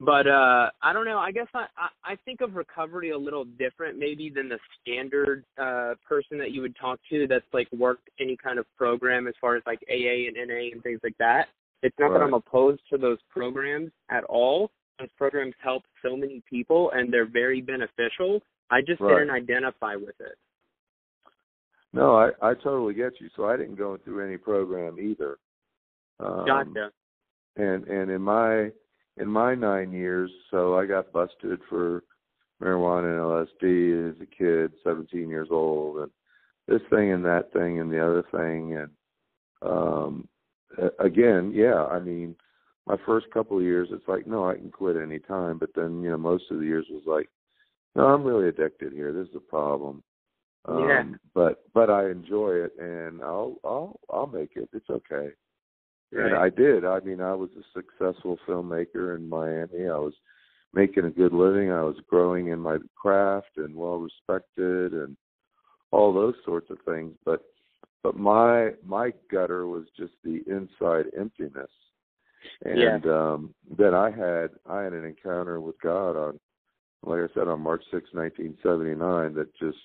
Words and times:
but 0.00 0.26
uh 0.26 0.70
I 0.82 0.92
don't 0.92 1.04
know. 1.04 1.18
I 1.18 1.30
guess 1.30 1.46
I, 1.54 1.66
I 1.76 2.12
I 2.12 2.16
think 2.24 2.40
of 2.40 2.54
recovery 2.54 3.10
a 3.10 3.18
little 3.18 3.44
different 3.44 3.98
maybe 3.98 4.30
than 4.34 4.48
the 4.48 4.58
standard 4.80 5.44
uh 5.58 5.94
person 6.08 6.38
that 6.38 6.52
you 6.52 6.62
would 6.62 6.74
talk 6.76 6.98
to 7.10 7.26
that's 7.26 7.44
like 7.52 7.68
worked 7.72 8.08
any 8.18 8.36
kind 8.36 8.58
of 8.58 8.66
program 8.76 9.26
as 9.28 9.34
far 9.40 9.56
as 9.56 9.62
like 9.66 9.80
AA 9.90 10.26
and 10.28 10.36
NA 10.48 10.70
and 10.72 10.82
things 10.82 11.00
like 11.02 11.16
that. 11.18 11.48
It's 11.82 11.96
not 11.98 12.10
Right. 12.10 12.18
that 12.18 12.24
I'm 12.24 12.34
opposed 12.34 12.82
to 12.90 12.98
those 12.98 13.18
programs 13.30 13.90
at 14.10 14.24
all. 14.24 14.70
Those 14.98 15.08
programs 15.16 15.54
help 15.62 15.82
so 16.02 16.16
many 16.16 16.42
people 16.48 16.90
and 16.94 17.12
they're 17.12 17.26
very 17.30 17.60
beneficial. 17.60 18.40
I 18.70 18.80
just 18.80 19.00
Right. 19.00 19.18
didn't 19.18 19.30
identify 19.30 19.96
with 19.96 20.18
it. 20.20 20.36
No, 21.92 22.16
I 22.16 22.30
I 22.40 22.54
totally 22.54 22.94
get 22.94 23.20
you. 23.20 23.28
So 23.36 23.46
I 23.46 23.56
didn't 23.56 23.76
go 23.76 23.98
through 23.98 24.24
any 24.26 24.38
program 24.38 24.98
either. 24.98 25.38
Um, 26.20 26.46
Gotcha. 26.46 26.90
and 27.56 27.86
and 27.86 28.10
in 28.10 28.22
my 28.22 28.70
in 29.20 29.28
my 29.28 29.54
nine 29.54 29.92
years, 29.92 30.30
so 30.50 30.78
I 30.78 30.86
got 30.86 31.12
busted 31.12 31.60
for 31.68 32.02
marijuana 32.62 33.46
and 33.46 33.48
LSD 33.62 34.10
as 34.10 34.20
a 34.20 34.26
kid, 34.26 34.72
17 34.84 35.28
years 35.28 35.48
old, 35.50 35.98
and 35.98 36.10
this 36.66 36.82
thing 36.90 37.12
and 37.12 37.24
that 37.24 37.52
thing 37.52 37.80
and 37.80 37.92
the 37.92 38.04
other 38.04 38.24
thing, 38.32 38.76
and 38.76 38.90
um, 39.62 40.28
again, 40.98 41.52
yeah, 41.54 41.84
I 41.84 41.98
mean, 41.98 42.34
my 42.86 42.96
first 43.04 43.30
couple 43.30 43.58
of 43.58 43.62
years, 43.62 43.88
it's 43.92 44.08
like, 44.08 44.26
no, 44.26 44.48
I 44.48 44.54
can 44.54 44.70
quit 44.70 44.96
any 44.96 45.18
time, 45.18 45.58
but 45.58 45.70
then 45.74 46.02
you 46.02 46.10
know, 46.10 46.18
most 46.18 46.44
of 46.50 46.58
the 46.58 46.64
years 46.64 46.86
was 46.90 47.02
like, 47.06 47.28
no, 47.94 48.06
I'm 48.06 48.24
really 48.24 48.48
addicted 48.48 48.92
here. 48.92 49.12
This 49.12 49.28
is 49.28 49.36
a 49.36 49.40
problem. 49.40 50.02
Um, 50.66 50.80
Yeah. 50.80 51.04
But 51.34 51.64
but 51.74 51.90
I 51.90 52.10
enjoy 52.10 52.52
it, 52.64 52.72
and 52.78 53.22
I'll 53.22 53.56
I'll 53.64 54.00
I'll 54.10 54.26
make 54.26 54.52
it. 54.56 54.68
It's 54.72 54.90
okay. 54.90 55.30
And 56.12 56.34
I 56.34 56.48
did. 56.48 56.84
I 56.84 57.00
mean, 57.00 57.20
I 57.20 57.34
was 57.34 57.50
a 57.56 57.62
successful 57.72 58.38
filmmaker 58.46 59.16
in 59.16 59.28
Miami. 59.28 59.88
I 59.88 59.98
was 59.98 60.14
making 60.72 61.04
a 61.04 61.10
good 61.10 61.32
living. 61.32 61.70
I 61.70 61.82
was 61.82 61.96
growing 62.08 62.48
in 62.48 62.58
my 62.58 62.78
craft 62.96 63.56
and 63.56 63.74
well 63.74 63.98
respected 63.98 64.92
and 64.92 65.16
all 65.90 66.12
those 66.12 66.34
sorts 66.44 66.70
of 66.70 66.78
things. 66.84 67.14
But 67.24 67.44
but 68.02 68.16
my 68.16 68.70
my 68.84 69.12
gutter 69.30 69.66
was 69.66 69.84
just 69.96 70.12
the 70.24 70.42
inside 70.46 71.06
emptiness. 71.18 71.70
And 72.64 73.06
um 73.06 73.54
then 73.78 73.94
I 73.94 74.10
had 74.10 74.50
I 74.68 74.82
had 74.82 74.92
an 74.92 75.04
encounter 75.04 75.60
with 75.60 75.80
God 75.80 76.16
on 76.16 76.40
like 77.02 77.20
I 77.20 77.32
said 77.34 77.48
on 77.48 77.62
March 77.62 77.82
6, 77.90 78.08
1979 78.12 79.34
that 79.34 79.54
just 79.58 79.78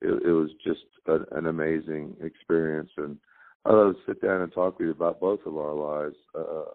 it, 0.00 0.22
it 0.26 0.32
was 0.32 0.50
just 0.64 0.84
an, 1.06 1.24
an 1.32 1.46
amazing 1.46 2.16
experience 2.22 2.90
and 2.96 3.18
I'd 3.64 3.72
love 3.72 3.94
to 3.94 4.00
sit 4.06 4.22
down 4.22 4.40
and 4.42 4.52
talk 4.52 4.78
with 4.78 4.86
you 4.86 4.92
about 4.92 5.20
both 5.20 5.40
of 5.46 5.56
our 5.56 5.74
lives. 5.74 6.16
Uh, 6.34 6.72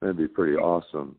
that'd 0.00 0.16
be 0.16 0.28
pretty 0.28 0.56
awesome. 0.56 1.16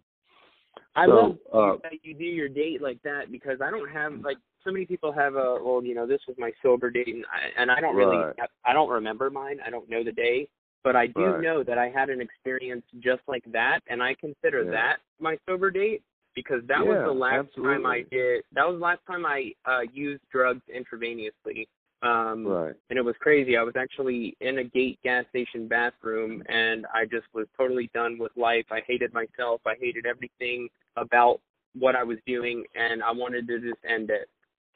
I 0.95 1.05
So, 1.05 1.11
love 1.11 1.37
uh, 1.53 1.77
that 1.83 1.93
you 2.03 2.13
do 2.13 2.23
your 2.23 2.49
date 2.49 2.81
like 2.81 3.01
that 3.03 3.31
because 3.31 3.59
I 3.61 3.69
don't 3.69 3.89
have 3.89 4.13
like 4.23 4.37
so 4.63 4.71
many 4.71 4.85
people 4.85 5.11
have 5.11 5.35
a 5.35 5.57
well, 5.63 5.83
you 5.83 5.93
know, 5.93 6.07
this 6.07 6.21
was 6.27 6.37
my 6.39 6.51
sober 6.63 6.89
date 6.89 7.09
and 7.09 7.25
I, 7.25 7.61
and 7.61 7.71
I 7.71 7.81
don't 7.81 7.95
really 7.95 8.17
Right. 8.17 8.49
I 8.65 8.73
don't 8.73 8.89
remember 8.89 9.29
mine. 9.29 9.59
I 9.65 9.69
don't 9.69 9.89
know 9.89 10.03
the 10.03 10.11
day, 10.11 10.47
but 10.83 10.95
I 10.95 11.07
do 11.07 11.33
Right. 11.33 11.41
know 11.41 11.63
that 11.63 11.77
I 11.77 11.89
had 11.89 12.09
an 12.09 12.21
experience 12.21 12.83
just 12.99 13.21
like 13.27 13.43
that 13.51 13.81
and 13.87 14.01
I 14.01 14.15
consider 14.15 14.63
Yeah. 14.63 14.71
that 14.71 14.97
my 15.19 15.37
sober 15.45 15.69
date 15.69 16.01
because 16.33 16.65
that 16.67 16.85
was 16.85 16.97
the 17.05 17.13
last 17.13 17.53
time 17.55 17.85
I 17.85 18.01
did 18.11 18.43
that 18.53 18.67
was 18.67 18.77
the 18.79 18.83
last 18.83 19.01
time 19.05 19.25
I 19.25 19.53
uh 19.65 19.81
used 19.93 20.23
drugs 20.31 20.63
intravenously. 20.73 21.67
Um 22.01 22.45
Right. 22.45 22.75
and 22.89 22.99
it 22.99 23.03
was 23.03 23.15
crazy. 23.19 23.57
I 23.57 23.63
was 23.63 23.75
actually 23.75 24.35
in 24.41 24.59
a 24.59 24.63
gate 24.63 24.99
gas 25.03 25.25
station 25.29 25.67
bathroom 25.67 26.43
and 26.49 26.85
I 26.93 27.05
just 27.05 27.25
was 27.33 27.47
totally 27.57 27.89
done 27.93 28.17
with 28.17 28.31
life. 28.35 28.65
I 28.71 28.81
hated 28.85 29.13
myself. 29.13 29.61
I 29.65 29.75
hated 29.79 30.05
everything 30.05 30.67
about 30.97 31.41
what 31.73 31.95
I 31.95 32.03
was 32.03 32.17
doing 32.25 32.63
and 32.75 33.01
I 33.03 33.11
wanted 33.11 33.47
to 33.47 33.59
just 33.59 33.79
end 33.87 34.09
it. 34.09 34.29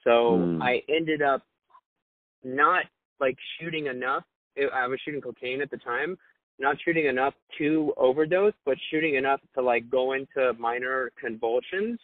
So 0.03 0.37
Mm. 0.37 0.61
I 0.61 0.81
ended 0.89 1.21
up 1.21 1.43
not 2.43 2.85
like 3.19 3.37
shooting 3.59 3.87
enough. 3.87 4.23
It, 4.55 4.71
I 4.73 4.87
was 4.87 4.99
shooting 5.01 5.21
cocaine 5.21 5.61
at 5.61 5.69
the 5.69 5.77
time, 5.77 6.17
not 6.57 6.77
shooting 6.83 7.05
enough 7.05 7.33
to 7.57 7.93
overdose, 7.97 8.53
but 8.65 8.77
shooting 8.89 9.15
enough 9.15 9.41
to 9.55 9.61
like 9.61 9.89
go 9.89 10.13
into 10.13 10.53
minor 10.57 11.11
convulsions. 11.19 11.99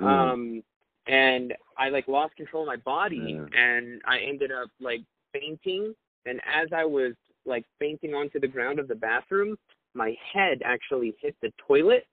Mm. 0.00 0.06
Um 0.06 0.62
and 1.06 1.54
I 1.78 1.88
like 1.90 2.08
lost 2.08 2.36
control 2.36 2.62
of 2.62 2.66
my 2.66 2.76
body 2.76 3.34
Yeah. 3.38 3.46
and 3.58 4.00
I 4.06 4.18
ended 4.18 4.50
up 4.52 4.68
like 4.80 5.02
fainting 5.32 5.94
and 6.24 6.40
as 6.52 6.68
I 6.74 6.84
was 6.84 7.12
like 7.44 7.64
fainting 7.78 8.14
onto 8.14 8.40
the 8.40 8.48
ground 8.48 8.78
of 8.80 8.88
the 8.88 8.94
bathroom, 8.96 9.56
my 9.94 10.16
head 10.32 10.60
actually 10.64 11.14
hit 11.20 11.36
the 11.42 11.52
toilet 11.66 12.06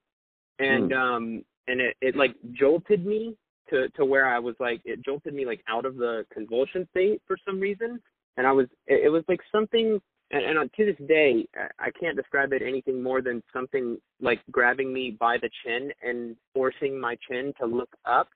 and 0.58 0.92
Hmm. 0.92 0.98
um 0.98 1.44
and 1.66 1.80
it, 1.80 1.96
it 2.00 2.14
like 2.16 2.34
jolted 2.52 3.04
me 3.06 3.36
to 3.70 3.88
to 3.90 4.04
where 4.04 4.26
I 4.28 4.38
was 4.38 4.54
like 4.60 4.80
it 4.84 5.04
jolted 5.04 5.34
me 5.34 5.44
like 5.46 5.62
out 5.68 5.84
of 5.86 5.96
the 5.96 6.24
convulsion 6.32 6.86
state 6.90 7.20
for 7.26 7.36
some 7.46 7.58
reason 7.58 8.00
and 8.36 8.46
I 8.46 8.52
was 8.52 8.66
it, 8.86 9.06
it 9.06 9.08
was 9.08 9.24
like 9.28 9.40
something 9.50 10.00
and, 10.30 10.44
and 10.44 10.58
uh, 10.58 10.64
to 10.76 10.84
this 10.86 11.08
day 11.08 11.46
I- 11.56 11.86
I 11.86 11.90
can't 11.98 12.16
describe 12.16 12.52
it 12.52 12.62
anything 12.62 13.02
more 13.02 13.20
than 13.22 13.42
something 13.52 13.98
like 14.20 14.40
grabbing 14.50 14.92
me 14.92 15.16
by 15.18 15.38
the 15.38 15.50
chin 15.64 15.90
and 16.02 16.36
forcing 16.54 17.00
my 17.00 17.16
chin 17.28 17.52
to 17.60 17.66
look 17.66 17.90
up 18.04 18.28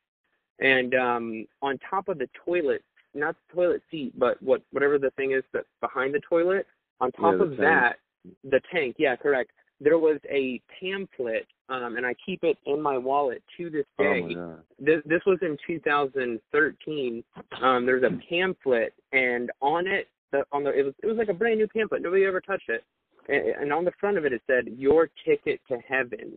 and 0.61 0.95
um 0.95 1.47
on 1.63 1.79
top 1.89 2.09
of 2.09 2.19
the 2.19 2.29
toilet 2.45 2.83
not 3.15 3.35
the 3.49 3.55
toilet 3.55 3.83
seat 3.91 4.13
but 4.19 4.43
what 4.43 4.63
whatever 4.73 4.99
the 4.99 5.11
thing 5.13 5.33
is 5.33 5.43
that's 5.53 5.67
behind 5.81 6.15
the 6.15 6.21
toilet 6.29 6.67
on 7.01 7.11
top 7.13 7.35
Yeah, 7.39 7.43
of 7.45 7.49
tank. 7.51 7.61
that 7.61 7.97
the 8.45 8.61
tank 8.73 8.97
yeah 8.99 9.17
correct 9.17 9.51
there 9.81 9.99
was 9.99 10.19
a 10.29 10.61
pamphlet 10.81 11.47
um 11.69 11.97
and 11.97 12.05
I 12.05 12.15
keep 12.25 12.43
it 12.43 12.59
in 12.67 12.81
my 12.83 12.99
wallet 12.99 13.43
to 13.57 13.71
this 13.71 13.87
Oh 13.99 14.05
day 14.05 14.21
my 14.23 14.35
god. 14.35 14.63
this 14.79 15.01
this 15.07 15.21
was 15.27 15.39
in 15.43 15.57
2013 15.67 17.25
um 17.63 17.87
there's 17.87 18.03
a 18.03 18.19
pamphlet 18.29 18.93
and 19.13 19.51
on 19.61 19.87
it 19.87 20.09
the 20.33 20.45
on 20.53 20.65
the 20.65 20.71
it 20.71 20.83
was 20.85 20.95
it 21.03 21.07
was 21.07 21.17
like 21.17 21.29
a 21.29 21.35
brand 21.35 21.59
new 21.59 21.69
pamphlet 21.69 22.03
nobody 22.03 22.25
ever 22.25 22.41
touched 22.41 22.69
it 22.69 22.85
and, 23.29 23.63
and 23.63 23.73
on 23.73 23.85
the 23.85 23.93
front 24.01 24.19
of 24.19 24.25
it 24.25 24.33
it 24.33 24.43
said 24.47 24.65
your 24.77 25.09
ticket 25.25 25.61
to 25.69 25.79
heaven 25.89 26.37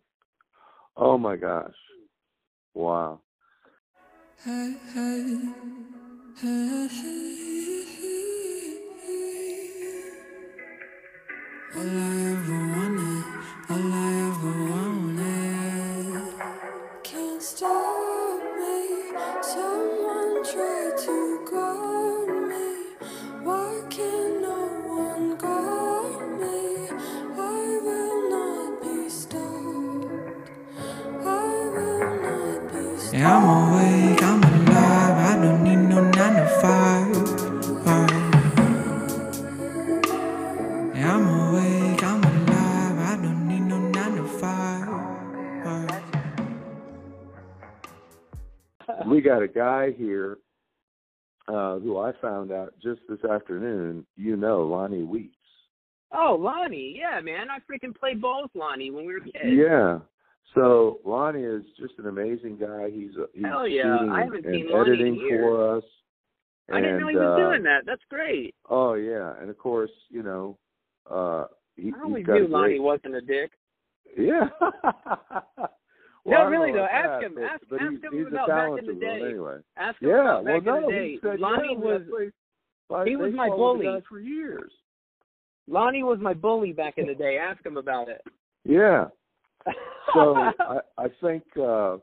Oh 0.98 1.18
my 1.18 1.38
gosh. 1.38 1.74
Wow. 2.74 3.22
All 4.44 4.50
I 11.78 12.16
ever 12.32 12.60
wanted, 12.74 13.26
all 13.70 13.94
I 13.94 14.10
ever 14.28 14.54
wanted. 14.70 14.91
we 49.08 49.22
got 49.22 49.42
a 49.42 49.48
guy 49.48 49.92
here 49.98 50.38
uh 51.48 51.80
who 51.80 51.98
I 51.98 52.12
found 52.22 52.52
out 52.52 52.74
just 52.82 53.02
this 53.10 53.24
afternoon, 53.24 54.06
you 54.16 54.36
know, 54.38 54.62
Lonnie 54.64 55.04
Weeks. 55.04 55.36
oh 56.14 56.36
lonnie 56.40 56.96
yeah 57.00 57.20
man 57.22 57.48
i 57.50 57.58
freaking 57.60 57.96
played 57.96 58.20
ball 58.22 58.44
with 58.44 58.52
lonnie 58.54 58.92
when 58.92 59.06
we 59.06 59.14
were 59.14 59.22
kids 59.22 59.38
Yeah. 59.46 60.00
So 60.56 61.00
Lonnie 61.06 61.44
is 61.44 61.64
just 61.80 61.94
an 62.00 62.08
amazing 62.08 62.58
guy. 62.58 62.90
He's 62.92 63.12
he's 63.34 63.46
Hell 63.46 63.66
yeah. 63.68 63.84
shooting 64.00 64.12
I 64.12 64.24
haven't 64.24 64.46
and 64.46 64.54
seen 64.54 64.68
Lonnie 64.70 64.90
editing 64.92 65.28
for 65.30 65.78
us. 65.78 65.84
i 66.74 66.82
didn't 66.82 67.00
know 67.00 67.08
he 67.08 67.16
was 67.16 67.40
uh, 67.40 67.44
doing 67.50 67.64
that 67.64 67.82
that's 67.86 68.02
great 68.10 68.54
Oh 68.70 68.94
yeah, 68.96 69.34
and 69.40 69.50
of 69.50 69.58
course, 69.58 69.92
you 70.10 70.24
know, 70.24 70.58
uh 71.10 71.46
he, 71.78 71.92
i 71.98 72.04
always 72.04 72.26
knew 72.28 72.34
great, 72.34 72.50
lonnie 72.50 72.80
wasn't 72.80 73.16
a 73.16 73.22
dick 73.22 73.52
Yeah. 74.18 74.50
No, 76.26 76.32
Well, 76.40 76.46
really, 76.50 76.72
though, 76.72 76.86
ask 76.86 77.08
that, 77.10 77.24
him. 77.24 77.34
but- 77.36 77.44
Ask- 77.44 77.64
but 77.70 77.82
ask 77.82 77.92
he's, 77.94 78.02
him 78.04 78.14
he's 78.18 78.28
about 78.28 78.48
back 78.48 78.70
in 78.80 78.86
the 78.86 78.94
day. 78.94 79.22
anyway. 79.26 79.58
ask 79.78 80.02
him 80.02 80.10
Yeah, 80.10 80.22
about 80.22 80.44
well, 80.44 80.54
back 80.56 80.64
no, 80.66 80.76
in 80.78 80.82
the 80.86 80.92
day 80.92 81.20
said, 81.22 81.40
lonnie 81.40 81.70
yeah, 81.74 81.78
was 81.80 82.02
we 82.06 82.12
played- 82.12 82.34
played 82.90 83.08
he 83.08 83.16
was 83.16 83.34
my 83.34 83.48
baseball 83.50 83.74
with 83.78 83.82
the 83.86 83.92
bully. 83.92 84.02
for 84.08 84.20
years. 84.20 84.72
lonnie 85.68 86.04
was 86.04 86.20
my 86.20 86.34
bully 86.34 86.74
back 86.74 86.98
in 86.98 87.08
the 87.08 87.16
day 87.16 87.38
ask 87.38 87.66
him 87.66 87.78
about 87.78 88.08
it 88.10 88.22
Yeah. 88.66 89.08
So 90.14 90.36
I, 90.60 90.80
I 90.98 91.08
think 91.22 91.44
uh 91.58 91.98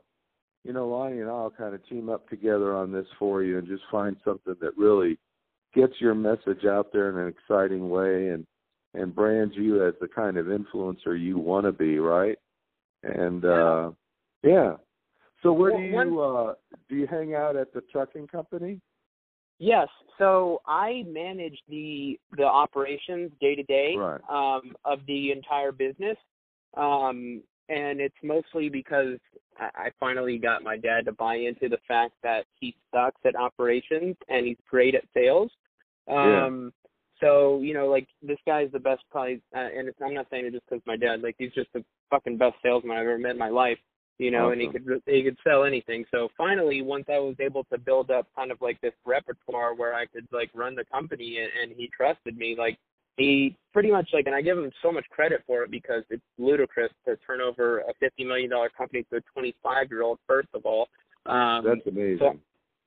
you 0.65 0.73
know, 0.73 0.89
Lonnie 0.89 1.21
and 1.21 1.29
I'll 1.29 1.49
kind 1.51 1.73
of 1.73 1.87
team 1.87 2.09
up 2.09 2.27
together 2.27 2.75
on 2.75 2.91
this 2.91 3.05
for 3.17 3.43
you 3.43 3.57
and 3.59 3.67
just 3.67 3.83
find 3.89 4.17
something 4.25 4.55
that 4.59 4.77
really 4.77 5.17
gets 5.73 5.93
your 6.01 6.13
message 6.13 6.65
out 6.65 6.91
there 6.91 7.09
in 7.09 7.17
an 7.17 7.27
exciting 7.29 7.89
way 7.89 8.29
and 8.29 8.45
and 8.93 9.15
brands 9.15 9.55
you 9.55 9.87
as 9.87 9.93
the 10.01 10.07
kind 10.09 10.35
of 10.37 10.47
influencer 10.47 11.17
you 11.19 11.37
want 11.37 11.65
to 11.65 11.71
be, 11.71 11.99
right? 11.99 12.37
And 13.03 13.45
uh 13.45 13.91
Yeah. 14.43 14.75
So 15.43 15.53
where 15.53 15.71
do 15.71 15.77
Well, 15.93 16.05
you 16.07 16.21
uh 16.21 16.53
do 16.89 16.95
you 16.95 17.07
hang 17.07 17.35
out 17.35 17.55
at 17.55 17.73
the 17.73 17.81
trucking 17.91 18.27
company? 18.27 18.79
Yes. 19.57 19.87
So 20.17 20.61
I 20.65 21.03
manage 21.07 21.57
the 21.67 22.19
the 22.37 22.45
operations 22.45 23.31
day 23.39 23.55
to 23.55 23.63
day 23.63 23.95
um 24.29 24.75
of 24.85 24.99
the 25.07 25.31
entire 25.31 25.71
business. 25.71 26.17
Um 26.75 27.41
and 27.69 28.01
it's 28.01 28.15
mostly 28.23 28.67
because 28.67 29.17
I, 29.57 29.69
I 29.75 29.89
finally 29.99 30.37
got 30.37 30.63
my 30.63 30.75
dad 30.75 31.05
to 31.05 31.11
buy 31.11 31.35
into 31.35 31.69
the 31.69 31.77
fact 31.87 32.13
that 32.23 32.45
he 32.59 32.75
sucks 32.91 33.21
at 33.25 33.35
operations 33.35 34.15
and 34.27 34.45
he's 34.45 34.57
great 34.69 34.95
at 34.95 35.03
sales. 35.13 35.51
Yeah. 36.07 36.45
Um 36.45 36.73
so, 37.21 37.59
you 37.59 37.73
know, 37.73 37.87
like 37.87 38.07
this 38.21 38.39
guy's 38.45 38.71
the 38.71 38.79
best 38.79 39.03
probably 39.11 39.41
uh, 39.55 39.59
and 39.59 39.89
it's, 39.89 39.97
I'm 40.03 40.13
not 40.13 40.27
saying 40.29 40.45
it 40.45 40.53
just 40.53 40.67
cuz 40.67 40.81
my 40.85 40.97
dad 40.97 41.21
like 41.21 41.35
he's 41.37 41.53
just 41.53 41.71
the 41.73 41.83
fucking 42.09 42.37
best 42.37 42.55
salesman 42.61 42.97
I've 42.97 43.07
ever 43.07 43.17
met 43.17 43.31
in 43.31 43.37
my 43.37 43.49
life 43.49 43.77
you 44.19 44.31
know, 44.31 44.51
and 44.51 44.61
he 44.61 44.67
could 44.67 44.85
he 45.07 45.23
could 45.23 45.37
sell 45.47 45.63
anything. 45.63 46.05
So 46.11 46.27
finally, 46.37 46.81
once 46.81 47.05
I 47.09 47.17
was 47.19 47.35
able 47.39 47.63
to 47.71 47.77
build 47.77 48.11
up 48.11 48.27
kind 48.35 48.51
of 48.51 48.57
like 48.61 48.79
this 48.81 48.93
repertoire 49.05 49.73
where 49.73 49.95
I 49.95 50.05
could 50.05 50.27
like 50.31 50.51
run 50.53 50.75
the 50.75 50.85
company, 50.91 51.37
and, 51.37 51.71
and 51.71 51.79
he 51.79 51.89
trusted 51.95 52.37
me, 52.37 52.55
like 52.59 52.77
he 53.17 53.55
pretty 53.73 53.91
much 53.91 54.09
like, 54.13 54.25
and 54.27 54.35
I 54.35 54.41
give 54.41 54.57
him 54.57 54.71
so 54.81 54.91
much 54.91 55.05
credit 55.09 55.41
for 55.47 55.63
it 55.63 55.71
because 55.71 56.03
it's 56.09 56.21
ludicrous 56.37 56.91
to 57.07 57.15
turn 57.25 57.39
over 57.39 57.79
a 57.79 57.93
fifty 57.99 58.25
million 58.25 58.49
dollar 58.49 58.69
company 58.69 59.05
to 59.09 59.17
a 59.17 59.21
twenty 59.33 59.55
five 59.63 59.87
year 59.89 60.03
old. 60.03 60.19
First 60.27 60.49
of 60.53 60.65
all, 60.65 60.89
um, 61.25 61.63
That's 61.65 61.87
amazing. 61.87 62.39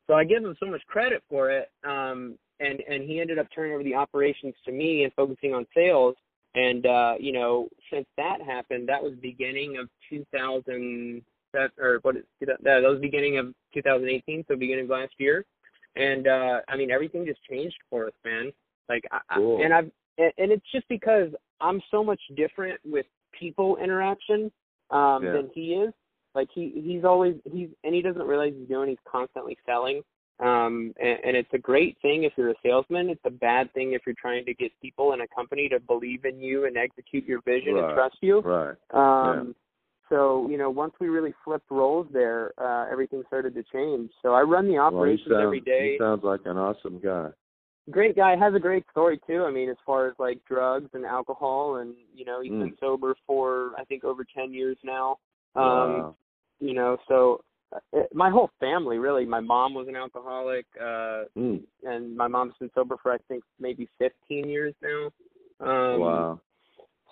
so 0.06 0.14
I 0.14 0.24
give 0.24 0.44
him 0.44 0.54
so 0.60 0.66
much 0.66 0.82
credit 0.86 1.22
for 1.30 1.50
it. 1.50 1.70
Um, 1.82 2.36
and 2.60 2.80
and 2.88 3.08
he 3.08 3.20
ended 3.20 3.38
up 3.38 3.46
turning 3.54 3.72
over 3.72 3.82
the 3.82 3.94
operations 3.94 4.54
to 4.66 4.72
me 4.72 5.04
and 5.04 5.12
focusing 5.14 5.54
on 5.54 5.66
sales. 5.74 6.14
And 6.54 6.84
uh, 6.86 7.14
you 7.18 7.32
know, 7.32 7.68
since 7.92 8.06
that 8.16 8.38
happened, 8.44 8.88
that 8.88 9.02
was 9.02 9.14
beginning 9.20 9.78
of 9.78 9.88
2000. 10.10 11.22
That 11.54 11.70
or 11.78 11.98
what? 12.02 12.16
is- 12.16 12.24
That 12.40 12.62
that 12.62 12.82
was 12.82 12.98
beginning 13.00 13.38
of 13.38 13.54
2018, 13.74 14.44
so 14.48 14.56
beginning 14.56 14.84
of 14.84 14.90
last 14.90 15.12
year. 15.18 15.44
And 15.96 16.26
uh, 16.26 16.60
I 16.68 16.76
mean, 16.76 16.90
everything 16.90 17.26
just 17.26 17.40
changed 17.48 17.76
for 17.90 18.06
us, 18.06 18.12
man. 18.24 18.52
Like, 18.88 19.04
I, 19.10 19.18
I- 19.30 19.40
and 19.40 19.72
I've 19.74 19.90
and, 20.18 20.32
and 20.38 20.52
it's 20.52 20.64
just 20.72 20.88
because 20.88 21.28
I'm 21.60 21.80
so 21.90 22.02
much 22.04 22.20
different 22.36 22.78
with 22.84 23.06
people 23.38 23.76
interaction 23.82 24.50
um, 24.90 25.24
Yeah. 25.24 25.32
than 25.32 25.50
he 25.54 25.74
is. 25.74 25.92
Like 26.34 26.48
he 26.54 26.72
he's 26.82 27.04
always 27.04 27.36
he's 27.50 27.68
and 27.84 27.94
he 27.94 28.00
doesn't 28.00 28.22
realize 28.26 28.54
he's 28.58 28.68
doing. 28.68 28.88
He's 28.88 28.98
constantly 29.10 29.56
selling. 29.66 30.02
Um, 30.42 30.92
and, 31.00 31.18
and 31.24 31.36
it's 31.36 31.52
a 31.52 31.58
great 31.58 31.96
thing 32.02 32.24
if 32.24 32.32
you're 32.36 32.50
a 32.50 32.54
salesman. 32.62 33.08
It's 33.10 33.24
a 33.24 33.30
bad 33.30 33.72
thing 33.74 33.92
if 33.92 34.02
you're 34.04 34.16
trying 34.20 34.44
to 34.46 34.54
get 34.54 34.72
people 34.80 35.12
in 35.12 35.20
a 35.20 35.28
company 35.28 35.68
to 35.68 35.78
believe 35.78 36.24
in 36.24 36.40
you 36.40 36.66
and 36.66 36.76
execute 36.76 37.24
your 37.24 37.40
vision 37.42 37.74
Right. 37.74 37.84
and 37.84 37.94
trust 37.94 38.16
you. 38.20 38.40
Right. 38.40 38.76
Um, 38.92 39.54
So 40.08 40.46
you 40.50 40.58
know, 40.58 40.68
once 40.68 40.92
we 41.00 41.08
really 41.08 41.32
flipped 41.44 41.70
roles 41.70 42.06
there, 42.12 42.52
uh, 42.58 42.86
everything 42.90 43.22
started 43.28 43.54
to 43.54 43.62
change. 43.72 44.10
So 44.20 44.34
I 44.34 44.42
run 44.42 44.66
the 44.66 44.74
Well, 44.74 44.86
operations 44.88 45.28
sounds, 45.30 45.42
every 45.42 45.60
day. 45.60 45.92
he 45.92 45.98
sounds 45.98 46.22
like 46.22 46.40
an 46.44 46.58
awesome 46.58 46.98
guy. 46.98 47.28
Great 47.90 48.14
guy, 48.14 48.36
has 48.36 48.54
a 48.54 48.60
great 48.60 48.84
story 48.90 49.18
too. 49.26 49.44
I 49.44 49.50
mean, 49.50 49.68
as 49.70 49.76
far 49.86 50.08
as 50.08 50.14
like 50.18 50.38
drugs 50.44 50.90
and 50.92 51.04
alcohol, 51.06 51.76
and 51.76 51.94
you 52.14 52.24
know, 52.24 52.40
he's 52.42 52.52
Mm. 52.52 52.60
been 52.60 52.76
sober 52.78 53.14
for 53.26 53.72
I 53.78 53.84
think 53.84 54.04
over 54.04 54.24
ten 54.24 54.52
years 54.52 54.76
now. 54.84 55.18
Um, 55.54 55.64
wow. 55.64 56.16
You 56.60 56.74
know, 56.74 56.96
so 57.08 57.42
my 58.14 58.30
whole 58.30 58.50
family 58.60 58.98
really. 58.98 59.24
My 59.24 59.40
mom 59.40 59.74
was 59.74 59.88
an 59.88 59.96
alcoholic. 59.96 60.66
Uh, 60.80 61.24
Mm. 61.36 61.62
and 61.84 62.16
my 62.16 62.28
mom's 62.28 62.54
been 62.60 62.70
sober 62.74 62.96
for 63.02 63.12
I 63.12 63.18
think 63.28 63.42
maybe 63.58 63.88
15 63.98 64.48
years 64.48 64.74
now. 64.82 65.10
Um, 65.60 66.00
wow. 66.00 66.40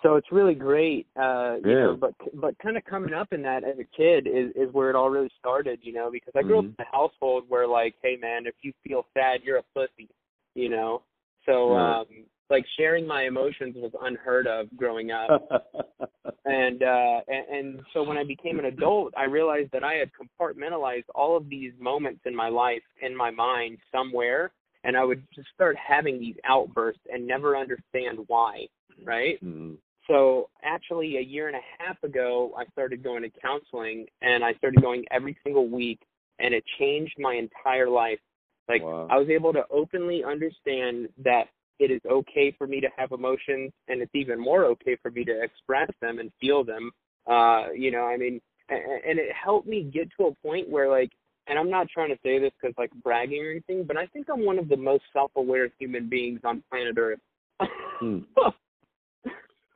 So 0.03 0.15
it's 0.15 0.31
really 0.31 0.55
great, 0.55 1.07
uh, 1.15 1.57
you 1.63 1.71
Yeah. 1.71 1.83
know. 1.85 1.95
But 1.95 2.13
but 2.33 2.57
kind 2.57 2.75
of 2.75 2.83
coming 2.85 3.13
up 3.13 3.33
in 3.33 3.41
that 3.43 3.63
as 3.63 3.77
a 3.79 3.83
kid 3.83 4.27
is 4.27 4.51
is 4.55 4.73
where 4.73 4.89
it 4.89 4.95
all 4.95 5.09
really 5.09 5.31
started, 5.39 5.79
you 5.83 5.93
know. 5.93 6.09
Because 6.09 6.33
I 6.35 6.41
grew 6.41 6.55
Mhm. 6.55 6.59
up 6.59 6.65
in 6.79 6.85
a 6.85 6.91
household 6.91 7.47
where 7.49 7.67
like, 7.67 7.95
hey 8.01 8.15
man, 8.15 8.47
if 8.47 8.55
you 8.61 8.73
feel 8.83 9.05
sad, 9.13 9.43
you're 9.43 9.57
a 9.57 9.63
pussy, 9.75 10.09
you 10.55 10.69
know. 10.69 11.03
So 11.45 11.73
Yeah. 11.73 11.99
um, 11.99 12.07
like 12.51 12.65
sharing 12.77 13.07
my 13.07 13.23
emotions 13.23 13.75
was 13.77 13.91
unheard 14.01 14.45
of 14.45 14.67
growing 14.77 15.11
up 15.11 15.29
and 16.45 16.83
uh 16.83 17.19
and, 17.27 17.45
and 17.55 17.79
so 17.93 18.03
when 18.03 18.17
I 18.17 18.23
became 18.23 18.59
an 18.59 18.65
adult, 18.65 19.13
I 19.17 19.25
realized 19.25 19.71
that 19.71 19.83
I 19.83 19.93
had 19.93 20.11
compartmentalized 20.13 21.05
all 21.15 21.37
of 21.37 21.49
these 21.49 21.71
moments 21.79 22.21
in 22.25 22.35
my 22.35 22.49
life 22.49 22.83
in 23.01 23.15
my 23.15 23.31
mind 23.31 23.77
somewhere, 23.91 24.51
and 24.83 24.97
I 24.97 25.03
would 25.03 25.23
just 25.33 25.47
start 25.53 25.75
having 25.77 26.19
these 26.19 26.35
outbursts 26.45 27.01
and 27.11 27.25
never 27.25 27.57
understand 27.57 28.19
why, 28.27 28.67
right? 29.03 29.43
Mm. 29.43 29.77
So 30.07 30.49
actually, 30.63 31.17
a 31.17 31.21
year 31.21 31.47
and 31.47 31.55
a 31.55 31.83
half 31.83 32.01
ago, 32.03 32.51
I 32.57 32.65
started 32.71 33.03
going 33.03 33.21
to 33.23 33.29
counseling, 33.39 34.07
and 34.21 34.43
I 34.43 34.53
started 34.53 34.81
going 34.81 35.05
every 35.11 35.37
single 35.43 35.69
week, 35.69 35.99
and 36.39 36.53
it 36.53 36.63
changed 36.79 37.13
my 37.17 37.35
entire 37.35 37.89
life. 37.89 38.19
Like 38.67 38.83
Wow. 38.83 39.07
I 39.09 39.17
was 39.17 39.29
able 39.29 39.53
to 39.53 39.63
openly 39.69 40.23
understand 40.23 41.09
that 41.23 41.45
it 41.81 41.89
is 41.89 42.01
okay 42.09 42.53
for 42.57 42.67
me 42.67 42.79
to 42.79 42.87
have 42.95 43.11
emotions, 43.11 43.71
and 43.87 44.01
it's 44.01 44.13
even 44.13 44.39
more 44.39 44.65
okay 44.65 44.95
for 45.01 45.09
me 45.09 45.23
to 45.25 45.41
express 45.41 45.89
them 45.99 46.19
and 46.19 46.31
feel 46.39 46.63
them. 46.63 46.91
Uh, 47.25 47.71
you 47.75 47.89
know, 47.89 48.05
I 48.05 48.17
mean, 48.17 48.39
and, 48.69 48.79
and 49.09 49.19
it 49.19 49.29
helped 49.33 49.67
me 49.67 49.83
get 49.83 50.07
to 50.19 50.27
a 50.27 50.35
point 50.47 50.69
where 50.69 50.89
like, 50.89 51.11
and 51.47 51.57
I'm 51.57 51.71
not 51.71 51.87
trying 51.89 52.09
to 52.09 52.19
say 52.23 52.37
this 52.37 52.51
because 52.61 52.75
like 52.77 52.91
bragging 53.03 53.43
or 53.43 53.49
anything, 53.49 53.83
but 53.83 53.97
I 53.97 54.05
think 54.07 54.27
I'm 54.31 54.45
one 54.45 54.59
of 54.59 54.69
the 54.69 54.77
most 54.77 55.03
self-aware 55.11 55.69
human 55.79 56.07
beings 56.07 56.39
on 56.43 56.63
planet 56.69 56.97
Earth. 56.99 57.19
Hmm. 57.59 58.19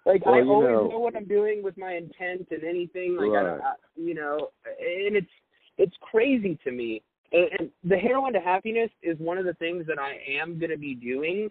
like 0.05 0.23
Well, 0.25 0.35
I 0.35 0.41
always 0.41 0.69
know- 0.69 0.87
know 0.89 0.99
what 0.99 1.15
I'm 1.15 1.25
doing 1.25 1.63
with 1.63 1.75
my 1.77 1.95
intent 1.95 2.47
and 2.51 2.63
anything. 2.63 3.17
Like 3.19 3.31
I, 3.31 3.57
I, 3.57 3.73
you 3.95 4.13
know, 4.13 4.49
and 4.65 5.15
it's 5.15 5.31
it's 5.79 5.95
crazy 6.01 6.57
to 6.63 6.71
me. 6.71 7.01
And, 7.31 7.49
and 7.59 7.69
the 7.83 7.97
heroin 7.97 8.33
to 8.33 8.39
happiness 8.39 8.91
is 9.01 9.17
one 9.19 9.37
of 9.39 9.45
the 9.45 9.55
things 9.55 9.85
that 9.87 9.97
I 9.99 10.19
am 10.39 10.59
going 10.59 10.69
to 10.69 10.77
be 10.77 10.93
doing, 10.93 11.49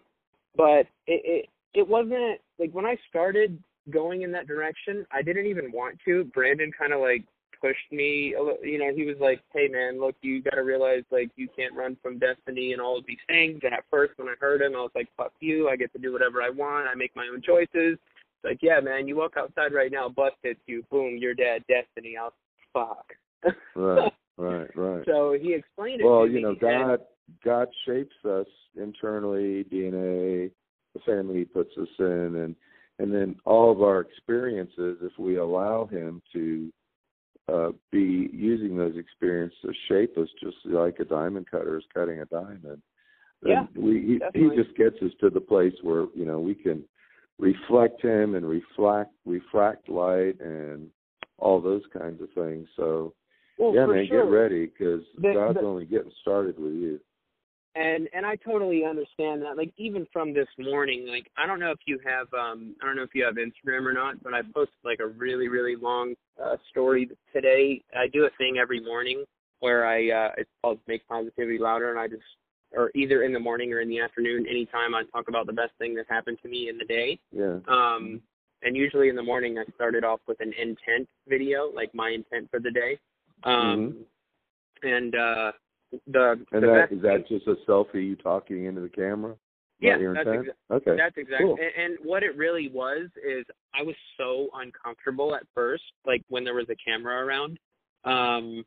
but 0.57 0.87
it, 1.07 1.23
it 1.25 1.49
it 1.75 1.89
wasn't 1.89 2.41
like 2.59 2.71
when 2.73 2.87
I 2.87 2.97
started 3.09 3.59
going 3.91 4.23
in 4.23 4.33
that 4.33 4.47
direction. 4.47 5.07
I 5.13 5.23
didn't 5.23 5.47
even 5.47 5.73
want 5.73 5.99
to. 6.07 6.25
Brandon 6.25 6.73
kind 6.77 6.93
of 6.93 7.01
like 7.01 7.25
pushed 7.61 7.91
me. 7.93 8.35
a 8.35 8.43
li- 8.43 8.59
You 8.63 8.79
know, 8.79 8.95
he 8.95 9.05
was 9.05 9.17
like, 9.21 9.41
"Hey 9.53 9.69
man, 9.69 10.01
look, 10.01 10.15
you 10.23 10.43
got 10.43 10.55
to 10.57 10.63
realize 10.63 11.03
like 11.11 11.31
you 11.37 11.49
can't 11.57 11.75
run 11.75 11.97
from 12.03 12.19
destiny 12.19 12.73
and 12.73 12.81
all 12.81 12.99
of 12.99 13.05
these 13.07 13.19
things." 13.27 13.61
And 13.63 13.75
at 13.75 13.85
first, 13.91 14.13
when 14.17 14.29
I 14.29 14.35
heard 14.41 14.63
him, 14.63 14.75
I 14.75 14.81
was 14.81 14.91
like, 14.95 15.09
"Fuck 15.17 15.33
you! 15.41 15.69
I 15.69 15.77
get 15.77 15.93
to 15.93 15.99
do 15.99 16.13
whatever 16.13 16.43
I 16.43 16.51
want. 16.51 16.89
I 16.89 16.95
make 16.95 17.15
my 17.17 17.29
own 17.33 17.43
choices." 17.43 17.99
It's 17.99 18.45
like, 18.45 18.59
yeah, 18.63 18.81
man, 18.81 19.09
you 19.09 19.17
walk 19.17 19.35
outside 19.39 19.73
right 19.73 19.91
now, 19.91 20.09
bus 20.09 20.33
hits 20.43 20.61
you, 20.67 20.85
boom, 20.91 21.17
you're 21.19 21.35
dead, 21.35 21.65
destiny. 21.69 22.17
I 22.17 22.25
was 22.25 22.33
fuck. 22.73 23.55
Right. 23.75 24.13
Right. 24.37 24.77
Right. 24.77 25.05
so 25.07 25.37
he 25.41 25.55
explained 25.55 26.01
it 26.01 26.05
Well, 26.05 26.27
you 26.27 26.41
know, 26.41 26.55
God 26.61 26.99
God 27.45 27.69
shapes 27.87 28.17
us 28.25 28.47
internally, 28.77 29.65
DNA, 29.65 30.51
the 30.95 31.01
family 31.07 31.39
he 31.39 31.45
puts 31.45 31.71
us 31.81 31.89
in, 31.99 32.37
and 32.37 32.57
and 32.99 33.13
then 33.13 33.37
all 33.45 33.73
of 33.73 33.83
our 33.83 34.01
experiences, 34.01 34.99
if 35.03 35.19
we 35.19 35.37
allow 35.37 35.87
Him 35.87 36.23
to 36.33 36.73
uh, 37.53 37.69
be 37.91 38.31
using 38.33 38.77
those 38.77 38.97
experiences 38.97 39.59
to 39.63 39.73
shape 39.89 40.17
us, 40.17 40.29
just 40.43 40.57
like 40.65 40.99
a 41.01 41.05
diamond 41.05 41.51
cutter 41.51 41.77
is 41.77 41.85
cutting 41.93 42.21
a 42.21 42.25
diamond. 42.27 42.81
then 43.43 43.53
Yeah, 43.53 43.67
we 43.77 44.19
he, 44.33 44.41
he 44.41 44.57
just 44.57 44.77
gets 44.77 44.97
us 45.03 45.11
to 45.21 45.31
the 45.31 45.41
place 45.41 45.75
where 45.83 46.07
you 46.15 46.25
know 46.25 46.39
we 46.39 46.55
can 46.55 46.85
reflect 47.39 48.03
Him 48.03 48.35
and 48.35 48.47
reflect 48.47 49.13
refract 49.25 49.89
light 49.89 50.41
and 50.41 50.89
all 51.39 51.61
those 51.61 51.83
kinds 51.93 52.23
of 52.23 52.29
things. 52.35 52.69
So 52.77 53.13
well, 53.59 53.75
yeah, 53.75 53.87
man, 53.87 54.07
sure. 54.09 54.25
get 54.25 54.31
ready 54.31 54.67
because 54.67 55.03
God's 55.21 55.59
the- 55.59 55.67
only 55.67 55.85
getting 55.85 56.13
started 56.23 56.59
with 56.59 56.75
you. 56.75 57.01
And 57.75 58.09
and 58.13 58.25
I 58.25 58.37
totally 58.37 58.85
understand 58.85 59.43
that. 59.43 59.57
Like 59.57 59.73
even 59.77 60.07
from 60.13 60.33
this 60.33 60.49
morning, 60.59 61.07
like 61.09 61.27
I 61.37 61.47
don't 61.47 61.61
know 61.61 61.71
if 61.71 61.81
you 61.87 61.99
have 62.05 62.27
um 62.33 62.75
I 62.83 62.87
don't 62.87 62.97
know 62.97 63.03
if 63.03 63.15
you 63.15 63.25
have 63.25 63.35
Instagram 63.35 63.87
or 63.87 63.93
not, 63.93 64.23
but 64.23 64.35
I 64.35 64.43
posted 64.43 64.77
like 64.85 65.01
a 65.01 65.07
really 65.07 65.49
really 65.49 65.77
long 65.77 66.15
uh, 66.43 66.57
story 66.71 67.09
today. 67.33 67.83
I 67.97 68.07
do 68.09 68.25
a 68.25 68.31
thing 68.39 68.59
every 68.61 68.81
morning 68.81 69.25
where 69.61 69.87
I 69.87 70.11
uh 70.11 70.33
it's 70.39 70.51
called 70.63 70.79
Make 70.87 71.07
Positivity 71.09 71.59
Louder, 71.59 71.91
and 71.91 71.99
I 71.99 72.09
just 72.09 72.23
or 72.77 72.91
either 72.95 73.23
in 73.23 73.33
the 73.33 73.41
morning 73.41 73.73
or 73.73 73.81
in 73.81 73.89
the 73.89 74.01
afternoon, 74.01 74.47
anytime 74.49 74.95
I 74.95 75.05
talk 75.13 75.29
about 75.29 75.47
the 75.47 75.53
best 75.53 75.73
thing 75.79 75.95
that 75.95 76.07
happened 76.09 76.39
to 76.43 76.49
me 76.49 76.69
in 76.69 76.77
the 76.77 76.85
day. 76.85 77.19
Yeah. 77.31 77.59
Um, 77.69 78.21
and 78.63 78.77
usually 78.77 79.09
in 79.09 79.17
the 79.17 79.23
morning, 79.23 79.59
I 79.59 79.65
started 79.75 80.05
off 80.05 80.21
with 80.27 80.41
an 80.41 80.53
intent 80.61 81.09
video, 81.29 81.71
like 81.75 81.95
my 81.95 82.11
intent 82.11 82.51
for 82.51 82.59
the 82.61 82.71
day. 82.71 82.99
Um, 83.45 83.97
and 84.83 85.15
uh, 85.15 85.53
the 86.07 86.45
And 86.53 86.63
the 86.63 86.67
that 86.69 86.93
is 86.93 87.03
that 87.03 87.29
just 87.29 87.47
a 87.47 87.57
selfie 87.69 88.07
you 88.07 88.17
talking 88.17 88.65
into 88.65 88.81
the 88.81 88.89
camera? 88.89 89.35
Yeah, 89.81 89.99
that's 90.15 90.29
exa- 90.29 90.77
okay. 90.77 90.97
That's 90.97 91.17
exactly. 91.17 91.47
Cool. 91.47 91.59
And, 91.61 91.85
and 91.85 91.99
what 92.03 92.23
it 92.23 92.37
really 92.37 92.71
was 92.73 93.09
is 93.17 93.45
I 93.75 93.83
was 93.83 93.97
so 94.17 94.49
uncomfortable 94.55 95.35
at 95.35 95.43
first, 95.55 95.83
like 96.07 96.23
when 96.29 96.45
there 96.45 96.55
was 96.55 96.67
a 96.71 96.77
camera 96.77 97.25
around, 97.25 97.59
um, 98.05 98.65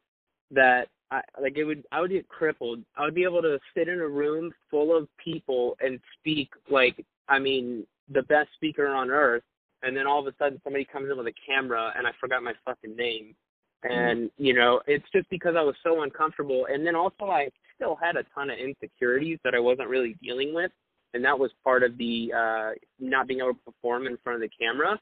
that 0.52 0.90
I 1.12 1.22
like 1.42 1.58
it 1.58 1.64
would 1.64 1.84
I 1.92 2.02
would 2.02 2.12
get 2.12 2.28
crippled. 2.28 2.84
I 2.96 3.06
would 3.06 3.16
be 3.16 3.24
able 3.24 3.42
to 3.42 3.60
sit 3.76 3.88
in 3.88 4.00
a 4.00 4.08
room 4.08 4.52
full 4.70 4.96
of 4.96 5.08
people 5.24 5.78
and 5.80 6.00
speak 6.20 6.50
like 6.70 7.04
I 7.28 7.40
mean 7.40 7.86
the 8.10 8.24
best 8.24 8.50
speaker 8.56 8.88
on 8.88 9.10
earth, 9.10 9.44
and 9.84 9.96
then 9.96 10.08
all 10.08 10.20
of 10.20 10.28
a 10.28 10.36
sudden 10.38 10.60
somebody 10.64 10.86
comes 10.86 11.10
in 11.10 11.18
with 11.18 11.28
a 11.28 11.34
camera 11.46 11.94
and 11.98 12.06
I 12.06 12.12
forgot 12.20 12.44
my 12.44 12.54
fucking 12.66 12.96
name. 12.96 13.36
And 13.84 14.32
you 14.38 14.54
know, 14.54 14.82
it's 14.88 15.06
just 15.14 15.30
because 15.30 15.56
I 15.58 15.62
was 15.62 15.76
so 15.84 16.02
uncomfortable, 16.02 16.68
and 16.70 16.86
then 16.86 16.96
also 16.96 17.26
I 17.26 17.50
still 17.76 17.96
had 18.02 18.16
a 18.16 18.24
ton 18.34 18.50
of 18.50 18.58
insecurities 18.58 19.40
that 19.44 19.54
I 19.54 19.60
wasn't 19.60 19.90
really 19.90 20.16
dealing 20.22 20.54
with, 20.54 20.72
and 21.14 21.24
that 21.24 21.38
was 21.38 21.52
part 21.64 21.84
of 21.84 21.98
the 21.98 22.34
uh, 22.36 22.70
not 23.00 23.28
being 23.28 23.40
able 23.40 23.54
to 23.54 23.60
perform 23.66 24.08
in 24.08 24.18
front 24.24 24.42
of 24.44 24.50
the 24.50 24.56
camera. 24.60 25.00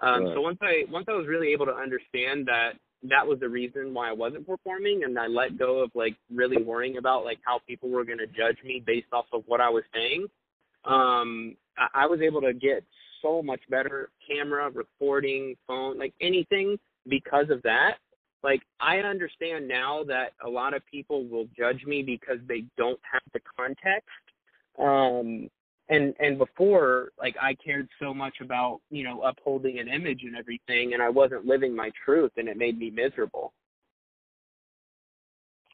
Um, 0.00 0.24
Right. 0.24 0.34
So 0.34 0.40
once 0.40 0.58
I 0.62 0.84
once 0.90 1.06
I 1.08 1.12
was 1.12 1.26
really 1.26 1.52
able 1.52 1.66
to 1.66 1.74
understand 1.74 2.46
that 2.46 2.72
that 3.10 3.26
was 3.26 3.38
the 3.40 3.48
reason 3.48 3.92
why 3.92 4.08
I 4.08 4.12
wasn't 4.12 4.46
performing, 4.46 5.04
and 5.04 5.18
I 5.18 5.26
let 5.26 5.58
go 5.58 5.80
of 5.80 5.90
like 5.94 6.16
really 6.32 6.62
worrying 6.62 6.96
about 6.96 7.24
like 7.24 7.38
how 7.44 7.60
people 7.66 7.90
were 7.90 8.04
going 8.04 8.18
to 8.18 8.26
judge 8.26 8.56
me 8.64 8.82
based 8.84 9.08
off 9.12 9.26
of 9.32 9.42
what 9.46 9.60
I 9.60 9.68
was 9.68 9.84
saying. 9.94 10.26
Um, 10.86 11.56
I, 11.76 12.04
I 12.04 12.06
was 12.06 12.20
able 12.20 12.40
to 12.40 12.54
get 12.54 12.84
so 13.22 13.42
much 13.42 13.60
better 13.70 14.10
camera, 14.26 14.70
recording, 14.70 15.56
phone, 15.66 15.98
like 15.98 16.14
anything 16.20 16.78
because 17.08 17.50
of 17.50 17.62
that. 17.62 17.96
Like 18.44 18.60
I 18.78 18.98
understand 18.98 19.66
now 19.66 20.04
that 20.04 20.34
a 20.44 20.48
lot 20.48 20.74
of 20.74 20.82
people 20.86 21.24
will 21.24 21.46
judge 21.56 21.82
me 21.86 22.02
because 22.02 22.38
they 22.46 22.64
don't 22.76 23.00
have 23.10 23.22
the 23.32 23.40
context. 23.56 24.10
Um, 24.78 25.48
and 25.88 26.14
and 26.20 26.38
before 26.38 27.08
like 27.18 27.36
I 27.40 27.54
cared 27.54 27.88
so 28.00 28.12
much 28.12 28.34
about 28.42 28.80
you 28.90 29.02
know 29.02 29.22
upholding 29.22 29.78
an 29.78 29.88
image 29.88 30.20
and 30.24 30.36
everything, 30.36 30.92
and 30.92 31.02
I 31.02 31.08
wasn't 31.08 31.46
living 31.46 31.74
my 31.74 31.90
truth, 32.04 32.32
and 32.36 32.48
it 32.48 32.58
made 32.58 32.78
me 32.78 32.90
miserable. 32.90 33.54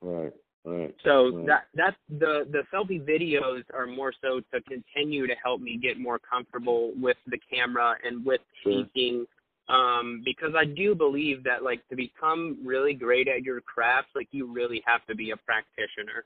Right. 0.01 0.33
Right. 0.65 0.95
So 1.03 1.31
Right. 1.31 1.47
that 1.47 1.67
that's 1.75 1.97
the 2.09 2.47
the 2.51 2.63
selfie 2.73 3.05
videos 3.05 3.65
are 3.75 3.87
more 3.87 4.13
so 4.21 4.41
to 4.53 4.61
continue 4.63 5.27
to 5.27 5.35
help 5.43 5.61
me 5.61 5.77
get 5.77 5.99
more 5.99 6.21
comfortable 6.21 6.93
with 7.01 7.17
the 7.27 7.39
camera 7.39 7.97
and 8.05 8.25
with 8.25 8.41
Sure. 8.63 8.85
speaking. 8.85 9.27
Um, 9.71 10.23
because 10.25 10.53
I 10.57 10.65
do 10.65 10.95
believe 10.95 11.45
that 11.45 11.63
like 11.63 11.87
to 11.89 11.97
become 11.97 12.59
really 12.65 12.93
great 12.93 13.29
at 13.29 13.43
your 13.43 13.61
craft, 13.61 14.09
like 14.15 14.29
you 14.33 14.53
really 14.53 14.83
have 14.85 15.07
to 15.07 15.15
be 15.15 15.31
a 15.31 15.37
practitioner. 15.37 16.25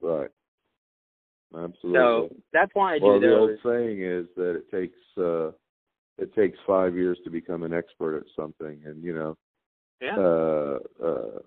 Right. 0.00 0.30
Absolutely. 1.54 1.98
So 1.98 2.28
that's 2.52 2.70
why 2.74 2.94
I 2.94 2.98
do 2.98 3.04
well, 3.04 3.20
the 3.20 3.26
those. 3.26 3.50
old 3.50 3.58
saying 3.64 4.02
is 4.02 4.26
that 4.36 4.56
it 4.56 4.70
takes 4.70 4.98
uh 5.16 5.52
it 6.18 6.34
takes 6.34 6.58
five 6.66 6.94
years 6.94 7.16
to 7.24 7.30
become 7.30 7.62
an 7.62 7.72
expert 7.72 8.16
at 8.16 8.24
something, 8.36 8.80
and 8.84 9.02
you 9.02 9.14
know, 9.14 9.36
yeah. 10.00 10.16
uh, 10.18 10.78
uh, 11.02 11.38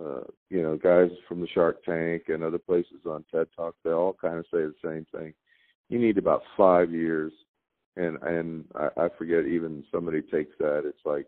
uh, 0.00 0.24
you 0.48 0.62
know, 0.62 0.76
guys 0.76 1.10
from 1.28 1.40
the 1.40 1.48
Shark 1.48 1.84
Tank 1.84 2.24
and 2.28 2.42
other 2.42 2.58
places 2.58 3.04
on 3.04 3.24
TED 3.30 3.48
Talk, 3.54 3.74
they 3.84 3.90
all 3.90 4.16
kind 4.18 4.38
of 4.38 4.44
say 4.44 4.60
the 4.60 4.74
same 4.82 5.06
thing. 5.12 5.34
You 5.88 5.98
need 5.98 6.18
about 6.18 6.42
five 6.56 6.92
years, 6.92 7.32
and 7.96 8.16
and 8.22 8.64
I, 8.74 8.88
I 9.04 9.08
forget 9.18 9.46
even 9.46 9.84
somebody 9.92 10.22
takes 10.22 10.56
that. 10.58 10.82
It's 10.84 11.04
like 11.04 11.26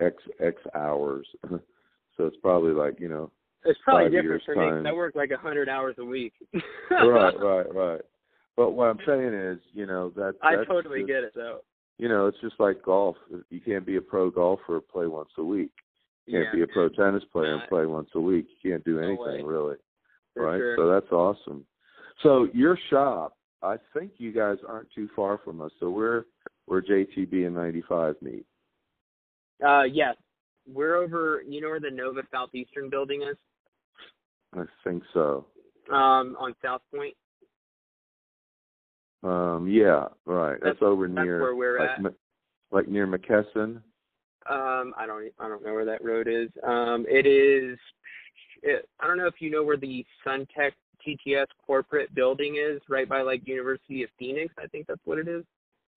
X 0.00 0.16
X 0.40 0.56
hours, 0.74 1.26
so 1.50 2.26
it's 2.26 2.36
probably 2.42 2.72
like 2.72 2.98
you 3.00 3.08
know, 3.08 3.30
It's 3.64 3.78
probably 3.84 4.10
different 4.10 4.42
for 4.44 4.56
me. 4.56 4.88
I 4.88 4.92
work 4.92 5.14
like 5.14 5.30
a 5.30 5.36
hundred 5.36 5.68
hours 5.68 5.96
a 5.98 6.04
week. 6.04 6.32
right, 6.90 7.38
right, 7.38 7.74
right. 7.74 8.00
But 8.56 8.72
what 8.72 8.88
I'm 8.88 8.98
saying 9.06 9.34
is, 9.34 9.58
you 9.72 9.86
know, 9.86 10.10
that 10.16 10.34
I 10.42 10.64
totally 10.64 11.00
just- 11.00 11.08
get 11.08 11.24
it 11.24 11.32
though. 11.34 11.60
You 11.98 12.08
know, 12.08 12.26
it's 12.26 12.40
just 12.40 12.58
like 12.58 12.82
golf. 12.82 13.16
You 13.50 13.60
can't 13.60 13.86
be 13.86 13.96
a 13.96 14.00
pro 14.00 14.30
golfer 14.30 14.80
play 14.80 15.06
once 15.06 15.28
a 15.38 15.44
week. 15.44 15.70
You 16.26 16.38
can't 16.38 16.48
yeah, 16.52 16.54
be 16.54 16.62
a 16.62 16.66
pro 16.74 16.88
tennis 16.88 17.22
player 17.32 17.54
and 17.54 17.68
play 17.68 17.86
once 17.86 18.08
a 18.14 18.20
week. 18.20 18.46
You 18.62 18.70
can't 18.72 18.84
do 18.84 18.98
anything 18.98 19.18
way. 19.18 19.42
really. 19.42 19.76
for 20.34 20.46
right? 20.46 20.58
sure. 20.58 20.76
So 20.76 20.88
that's 20.88 21.12
awesome. 21.12 21.64
So 22.22 22.48
your 22.52 22.78
shop, 22.90 23.36
I 23.62 23.76
think 23.94 24.12
you 24.18 24.32
guys 24.32 24.58
aren't 24.68 24.90
too 24.94 25.08
far 25.14 25.38
from 25.38 25.60
us. 25.60 25.70
So 25.78 25.90
we're 25.90 26.24
where 26.66 26.82
JTB 26.82 27.46
and 27.46 27.54
95 27.54 28.16
meet. 28.22 28.44
Uh, 29.64 29.82
yes, 29.82 30.16
we're 30.66 30.96
over. 30.96 31.42
You 31.48 31.60
know 31.60 31.68
where 31.68 31.80
the 31.80 31.90
Nova 31.90 32.22
Southeastern 32.30 32.90
building 32.90 33.22
is? 33.22 33.36
I 34.54 34.64
think 34.84 35.02
so. 35.14 35.46
Um, 35.90 36.36
on 36.38 36.54
South 36.62 36.82
Point. 36.94 37.14
Um, 39.24 39.68
yeah, 39.68 40.06
right. 40.26 40.58
That's, 40.62 40.78
That's- 40.80 40.82
over 40.82 41.06
that's 41.06 41.24
near 41.24 41.40
where 41.40 41.54
we're 41.54 41.78
like, 41.80 41.90
at. 41.90 42.14
Like 42.70 42.88
near 42.88 43.06
McKesson. 43.06 43.82
Um, 44.50 44.94
I 44.96 45.06
don't. 45.06 45.30
I 45.38 45.48
don't 45.48 45.64
know 45.64 45.72
where 45.72 45.84
that 45.84 46.02
road 46.02 46.26
is. 46.26 46.48
Um, 46.66 47.06
it 47.08 47.26
is. 47.26 47.78
It, 48.62 48.88
I 49.00 49.06
don't 49.06 49.18
know 49.18 49.26
if 49.26 49.40
you 49.40 49.50
know 49.50 49.62
where 49.62 49.76
the 49.76 50.04
Suntech 50.26 50.72
TTS 51.06 51.46
corporate 51.66 52.14
building 52.14 52.56
is, 52.56 52.80
right 52.88 53.08
by 53.08 53.22
like 53.22 53.46
University 53.46 54.02
of 54.02 54.10
Phoenix. 54.18 54.54
I 54.62 54.66
think 54.68 54.86
that's 54.86 55.00
what 55.04 55.18
it 55.18 55.28
is. 55.28 55.44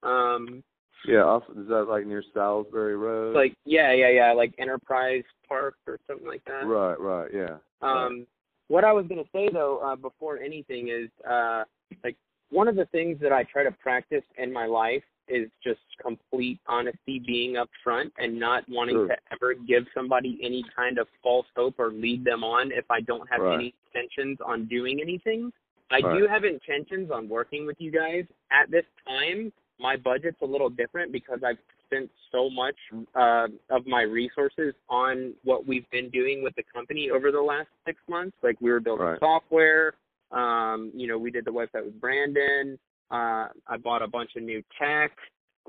Um, 0.04 0.64
Yeah, 1.08 1.24
off, 1.24 1.44
is 1.58 1.68
that 1.68 1.86
like 1.90 2.06
near 2.06 2.24
Salisbury 2.34 2.96
Road? 2.96 3.36
like 3.36 3.56
yeah, 3.66 3.92
yeah, 3.94 4.10
yeah, 4.10 4.34
like 4.34 4.54
Enterprise 4.58 5.24
Park 5.48 5.76
or 5.88 6.00
something 6.08 6.28
like 6.28 6.44
that. 6.46 6.66
right, 6.66 7.00
right, 7.00 7.30
yeah. 7.34 7.58
Um, 7.82 8.26
what 8.68 8.84
I 8.84 8.92
was 8.92 9.06
going 9.08 9.24
to 9.24 9.30
say 9.32 9.50
though, 9.52 9.80
uh, 9.80 9.96
before 9.96 10.40
anything, 10.40 10.90
is 10.90 11.10
uh, 11.30 11.64
like 12.04 12.18
one 12.50 12.68
of 12.68 12.76
the 12.76 12.86
things 12.88 13.20
that 13.22 13.32
I 13.32 13.44
try 13.44 13.64
to 13.64 13.72
practice 13.72 14.24
in 14.38 14.52
my 14.52 14.66
life 14.66 15.04
is 15.28 15.50
just 15.64 15.80
complete 16.02 16.60
honesty, 16.68 17.20
being 17.26 17.56
upfront, 17.56 18.12
and 18.18 18.40
not 18.40 18.68
wanting 18.70 18.96
Sure. 18.96 19.08
to 19.08 19.18
ever 19.32 19.54
give 19.54 19.88
somebody 19.94 20.40
any 20.42 20.64
kind 20.76 20.98
of 20.98 21.08
false 21.24 21.48
hope 21.56 21.76
or 21.80 21.92
lead 21.92 22.24
them 22.24 22.44
on 22.44 22.72
if 22.72 22.90
I 22.90 23.02
don't 23.02 23.28
have 23.30 23.42
Right. 23.42 23.54
any 23.56 23.74
intentions 23.88 24.40
on 24.42 24.66
doing 24.66 25.02
anything. 25.02 25.52
I 25.92 26.02
do 26.02 26.26
have 26.28 26.44
intentions 26.44 27.12
on 27.12 27.30
working 27.30 27.66
with 27.66 27.80
you 27.80 27.92
guys. 27.92 28.26
At 28.52 28.72
this 28.72 28.86
time, 29.08 29.52
my 29.80 29.96
budget's 29.96 30.42
a 30.42 30.46
little 30.46 30.70
different 30.70 31.12
because 31.12 31.44
I've 31.44 31.60
spent 31.86 32.10
so 32.32 32.50
much 32.50 32.76
uh, 33.14 33.48
of 33.70 33.86
my 33.86 34.02
resources 34.02 34.74
on 34.90 35.34
what 35.44 35.66
we've 35.68 35.88
been 35.92 36.10
doing 36.10 36.42
with 36.44 36.56
the 36.56 36.64
company 36.64 37.12
over 37.12 37.32
the 37.32 37.42
last 37.42 37.70
six 37.86 38.00
months. 38.08 38.36
Like 38.42 38.60
we 38.62 38.72
were 38.72 38.80
building 38.80 39.06
Right. 39.06 39.20
software. 39.20 39.94
Um, 40.32 40.92
you 40.96 41.08
know, 41.08 41.18
we 41.20 41.30
did 41.30 41.46
the 41.46 41.52
website 41.52 41.86
with 41.86 42.00
Brandon. 42.02 42.80
Uh, 43.12 43.48
I 43.68 43.78
bought 43.84 44.02
a 44.02 44.08
bunch 44.08 44.32
of 44.36 44.44
new 44.44 44.64
tech. 44.80 45.12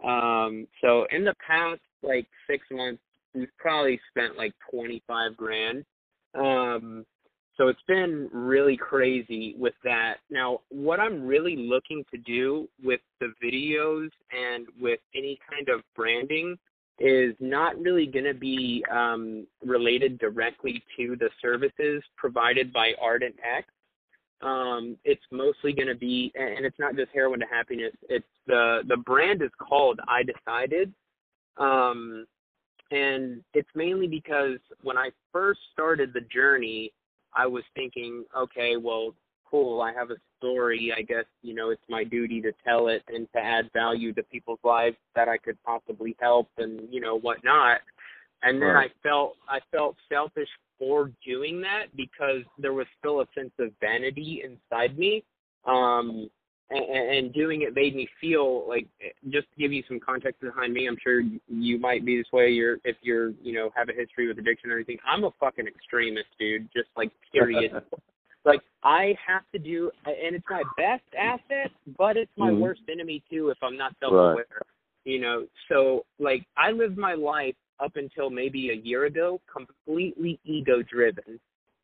Um, 0.05 0.66
so 0.81 1.07
in 1.11 1.25
the 1.25 1.35
past 1.47 1.81
like 2.02 2.26
six 2.49 2.64
months, 2.71 3.02
we've 3.35 3.49
probably 3.59 4.00
spent 4.11 4.37
like 4.37 4.52
twenty 4.71 5.02
five 5.07 5.37
grand. 5.37 5.85
Um, 6.35 7.05
so 7.57 7.69
it's 7.69 7.81
been 7.88 8.28
really 8.33 8.76
crazy 8.76 9.55
with 9.59 9.73
that. 9.85 10.16
Now, 10.31 10.61
what 10.69 11.00
I'm 11.00 11.26
really 11.26 11.57
looking 11.57 12.05
to 12.11 12.19
do 12.19 12.69
with 12.85 13.00
the 13.21 13.33
videos 13.43 14.11
and 14.31 14.66
with 14.78 15.00
any 15.14 15.38
kind 15.50 15.69
of 15.71 15.81
branding 15.95 16.59
is 16.99 17.35
not 17.40 17.78
really 17.78 18.07
going 18.07 18.25
to 18.26 18.35
be 18.35 18.85
um, 18.90 19.47
related 19.64 20.19
directly 20.19 20.83
to 20.99 21.16
the 21.19 21.31
services 21.40 22.02
provided 22.16 22.73
by 22.73 22.93
Ardent 23.00 23.37
X. 23.43 23.66
Um, 24.43 24.99
it's 25.05 25.23
mostly 25.31 25.73
going 25.73 25.88
to 25.88 25.95
be, 25.95 26.31
and 26.35 26.66
it's 26.66 26.78
not 26.78 26.95
just 26.95 27.11
heroin 27.12 27.40
to 27.40 27.47
happiness. 27.47 27.93
It's 28.09 28.26
the 28.47 28.83
the 28.87 28.97
brand 28.97 29.43
is 29.43 29.50
called 29.59 29.99
I 30.07 30.23
Decided, 30.23 30.93
um, 31.57 32.26
and 32.90 33.43
it's 33.55 33.69
mainly 33.75 34.07
because 34.07 34.59
when 34.83 34.99
I 34.99 35.11
first 35.33 35.61
started 35.73 36.12
the 36.12 36.21
journey, 36.21 36.93
I 37.35 37.47
was 37.47 37.64
thinking, 37.75 38.25
okay, 38.37 38.76
well, 38.76 39.14
cool, 39.50 39.81
I 39.81 39.93
have 39.93 40.11
a 40.11 40.16
story. 40.38 40.93
I 40.97 41.02
guess, 41.02 41.25
you 41.43 41.55
know, 41.55 41.71
it's 41.71 41.83
my 41.88 42.05
duty 42.05 42.40
to 42.43 42.52
tell 42.64 42.88
it 42.88 43.02
and 43.09 43.26
to 43.35 43.38
add 43.38 43.71
value 43.73 44.12
to 44.14 44.23
people's 44.25 44.59
lives 44.64 44.97
that 45.14 45.28
I 45.28 45.38
could 45.38 45.57
possibly 45.64 46.16
help 46.21 46.49
and, 46.59 46.81
you 46.90 47.00
know, 47.00 47.19
whatnot. 47.19 47.81
And 48.43 48.61
then 48.61 48.69
Right. 48.69 48.90
I 48.90 49.09
felt 49.09 49.37
I 49.49 49.61
felt 49.73 49.97
selfish 50.09 50.49
for 50.78 51.11
doing 51.25 51.61
that 51.62 51.87
because 51.97 52.42
there 52.59 52.73
was 52.73 52.87
still 52.99 53.21
a 53.21 53.26
sense 53.35 53.52
of 53.59 53.71
vanity 53.80 54.42
inside 54.45 54.99
me. 54.99 55.25
Um 55.64 56.30
and, 56.71 56.85
and 57.16 57.33
doing 57.33 57.62
it 57.62 57.75
made 57.75 57.95
me 57.95 58.09
feel 58.21 58.68
like 58.68 58.87
just 59.30 59.47
to 59.52 59.61
give 59.61 59.73
you 59.73 59.83
some 59.87 60.00
context 60.00 60.40
behind 60.40 60.73
me 60.73 60.88
i'm 60.88 60.97
sure 61.02 61.23
you 61.49 61.78
might 61.78 62.04
be 62.04 62.16
this 62.16 62.26
way 62.33 62.50
you're 62.50 62.78
if 62.85 62.97
you're 63.02 63.30
you 63.42 63.52
know 63.52 63.71
have 63.76 63.88
a 63.88 63.92
history 63.92 64.26
with 64.26 64.38
addiction 64.38 64.71
or 64.71 64.75
anything 64.75 64.99
i'm 65.06 65.25
a 65.25 65.30
fucking 65.38 65.66
extremist 65.66 66.26
dude 66.38 66.68
just 66.75 66.88
like 66.97 67.11
period 67.33 67.71
like 68.45 68.61
i 68.83 69.14
have 69.25 69.42
to 69.52 69.59
do 69.59 69.90
and 70.06 70.35
it's 70.35 70.45
my 70.50 70.64
best 70.76 71.04
asset 71.16 71.71
but 71.97 72.16
it's 72.16 72.33
my 72.37 72.50
Mhm. 72.50 72.61
worst 72.61 72.83
enemy 72.90 73.23
too 73.30 73.50
if 73.50 73.59
i'm 73.62 73.76
not 73.76 73.95
self-aware 74.00 74.35
Right. 74.35 74.62
you 75.04 75.21
know 75.21 75.47
so 75.68 76.04
like 76.18 76.45
i 76.56 76.71
live 76.73 76.97
my 76.97 77.14
life 77.14 77.54
up 77.80 77.97
until 77.97 78.30
maybe 78.30 78.71
a 78.71 78.75
year 78.75 79.04
ago 79.04 79.40
completely 79.52 80.40
ego 80.45 80.83
driven 80.83 81.40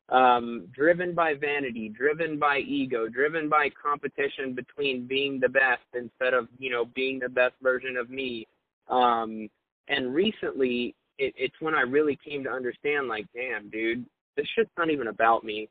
um, 0.09 0.67
driven 0.73 1.15
by 1.15 1.33
vanity, 1.33 1.89
driven 1.89 2.37
by 2.37 2.59
ego, 2.59 3.07
driven 3.07 3.49
by 3.49 3.69
competition 3.69 4.53
between 4.53 5.07
being 5.07 5.39
the 5.39 5.49
best 5.49 5.83
instead 5.93 6.33
of 6.33 6.47
you 6.59 6.69
know 6.69 6.85
being 6.85 7.19
the 7.19 7.29
best 7.29 7.55
version 7.61 7.97
of 7.97 8.09
me. 8.09 8.47
Um, 8.89 9.49
and 9.87 10.13
recently, 10.13 10.95
it, 11.17 11.33
it's 11.37 11.55
when 11.59 11.73
I 11.73 11.81
really 11.81 12.17
came 12.23 12.43
to 12.43 12.51
understand, 12.51 13.07
like, 13.07 13.25
damn, 13.33 13.69
dude, 13.69 14.05
this 14.35 14.45
shit's 14.55 14.69
not 14.77 14.89
even 14.89 15.07
about 15.07 15.43
me, 15.43 15.69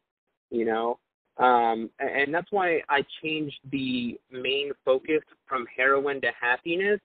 you 0.50 0.64
know. 0.64 0.98
Um, 1.38 1.90
and, 1.98 2.22
and 2.22 2.34
that's 2.34 2.50
why 2.50 2.80
I 2.88 3.04
changed 3.22 3.58
the 3.70 4.18
main 4.30 4.72
focus 4.84 5.22
from 5.46 5.66
heroin 5.74 6.20
to 6.22 6.28
happiness 6.38 7.00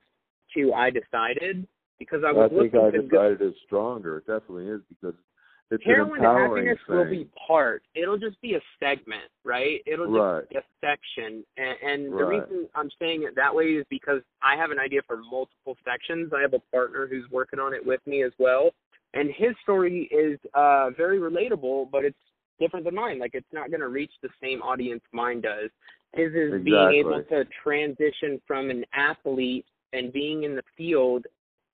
to 0.56 0.74
I 0.74 0.90
decided 0.90 1.68
because 2.00 2.24
I 2.26 2.32
was 2.32 2.52
I 2.52 2.56
think 2.60 2.74
looking 2.74 2.88
I 2.88 2.92
to 2.92 3.02
decided 3.02 3.42
it's 3.42 3.58
stronger. 3.66 4.18
It 4.18 4.28
definitely 4.28 4.68
is 4.68 4.82
because 4.90 5.16
it's 5.70 5.84
heroin 5.84 6.22
happiness 6.22 6.78
thing. 6.88 6.96
will 6.96 7.10
be 7.10 7.28
part. 7.48 7.84
It'll 7.94 8.18
just 8.18 8.40
be 8.42 8.56
a 8.56 8.62
segment, 8.80 9.30
right? 9.44 9.82
It'll 9.86 10.06
just 10.06 10.18
Right. 10.18 10.50
be 10.50 10.56
a 10.56 10.64
section. 10.80 11.44
And, 11.58 11.78
and 11.82 12.14
the 12.14 12.24
reason 12.24 12.70
I'm 12.74 12.90
saying 13.00 13.24
it 13.24 13.36
that 13.36 13.54
way 13.54 13.66
is 13.66 13.86
because 13.90 14.22
I 14.42 14.56
have 14.56 14.72
an 14.72 14.80
idea 14.80 15.02
for 15.06 15.18
multiple 15.18 15.76
sections. 15.84 16.32
I 16.34 16.42
have 16.42 16.54
a 16.54 16.60
partner 16.72 17.06
who's 17.08 17.30
working 17.32 17.60
on 17.60 17.74
it 17.74 17.86
with 17.86 18.06
me 18.08 18.24
as 18.24 18.32
well. 18.40 18.72
And 19.14 19.30
his 19.36 19.56
story 19.64 20.10
is 20.12 20.40
uh 20.54 20.92
very 20.92 21.20
relatable, 21.20 21.92
but 21.92 22.06
it's 22.06 22.18
different 22.60 22.86
than 22.86 22.96
mine. 22.96 23.20
Like 23.20 23.32
it's 23.34 23.52
not 23.52 23.70
gonna 23.70 23.90
reach 23.90 24.14
the 24.22 24.30
same 24.42 24.62
audience 24.62 25.02
mine 25.12 25.42
does. 25.42 25.70
His 26.14 26.34
is 26.34 26.64
being 26.64 26.94
able 26.94 27.22
to 27.24 27.44
transition 27.62 28.42
from 28.48 28.70
an 28.70 28.86
athlete 28.94 29.66
and 29.94 30.14
being 30.14 30.44
in 30.44 30.56
the 30.56 30.64
field 30.78 31.26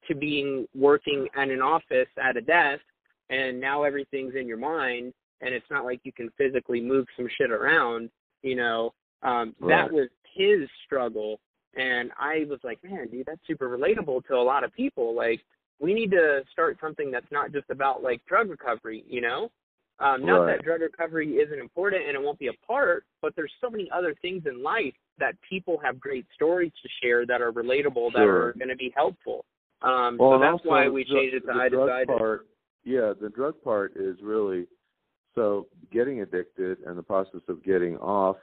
to 0.08 0.16
being 0.16 0.68
working 0.76 1.28
at 1.36 1.50
an 1.50 1.62
office 1.62 2.08
at 2.22 2.38
a 2.38 2.42
desk 2.42 2.82
and 3.30 3.60
now 3.60 3.84
everything's 3.84 4.36
in 4.36 4.48
your 4.48 4.58
mind 4.58 5.14
and 5.42 5.54
it's 5.54 5.70
not 5.70 5.86
like 5.86 6.00
you 6.04 6.12
can 6.12 6.30
physically 6.38 6.82
move 6.82 7.06
some 7.18 7.28
shit 7.38 7.52
around 7.52 8.10
you 8.42 8.56
know? 8.56 8.94
Um 9.22 9.56
that 9.70 9.92
was 9.92 10.10
his 10.36 10.68
struggle 10.86 11.40
and 11.76 12.12
i 12.20 12.46
was 12.50 12.60
like 12.64 12.80
man 12.84 13.08
dude 13.10 13.26
that's 13.26 13.40
super 13.48 13.70
relatable 13.70 14.26
to 14.26 14.36
a 14.36 14.44
lot 14.44 14.64
of 14.64 14.74
people 14.74 15.16
like 15.16 15.42
we 15.80 15.94
need 15.94 16.12
to 16.12 16.42
start 16.52 16.78
something 16.80 17.12
that's 17.12 17.32
not 17.32 17.52
just 17.52 17.70
about 17.70 18.04
like 18.04 18.24
drug 18.26 18.50
recovery 18.50 19.04
you 19.08 19.22
know? 19.22 19.50
Um 20.00 20.26
not 20.26 20.40
Right. 20.40 20.58
that 20.58 20.66
drug 20.66 20.82
recovery 20.82 21.36
isn't 21.36 21.60
important 21.60 22.04
and 22.08 22.16
it 22.16 22.22
won't 22.22 22.40
be 22.40 22.48
a 22.48 22.66
part 22.66 23.06
but 23.22 23.36
there's 23.36 23.54
so 23.62 23.70
many 23.70 23.90
other 23.92 24.14
things 24.22 24.44
in 24.46 24.62
life 24.62 24.94
that 25.20 25.36
people 25.48 25.80
have 25.84 26.00
great 26.00 26.26
stories 26.34 26.72
to 26.82 26.90
share 27.02 27.26
that 27.26 27.42
are 27.42 27.52
relatable 27.52 28.12
that 28.14 28.24
are 28.28 28.54
going 28.58 28.70
to 28.70 28.76
be 28.76 28.92
helpful 28.96 29.46
um 29.84 30.18
Well, 30.18 30.38
so 30.38 30.40
that's 30.40 30.66
why 30.66 30.88
we 30.90 31.04
changed 31.06 31.36
it 31.36 31.42
to 31.42 31.48
the 31.48 31.54
i 31.54 31.70
decided 31.70 32.08
Part, 32.08 32.48
yeah, 32.84 33.14
the 33.20 33.30
drug 33.30 33.56
part 33.64 33.94
is 33.96 34.18
really 34.22 34.66
so 35.36 35.68
getting 35.92 36.22
addicted 36.22 36.80
and 36.86 36.98
the 36.98 37.04
process 37.04 37.42
of 37.48 37.64
getting 37.64 37.98
off. 37.98 38.38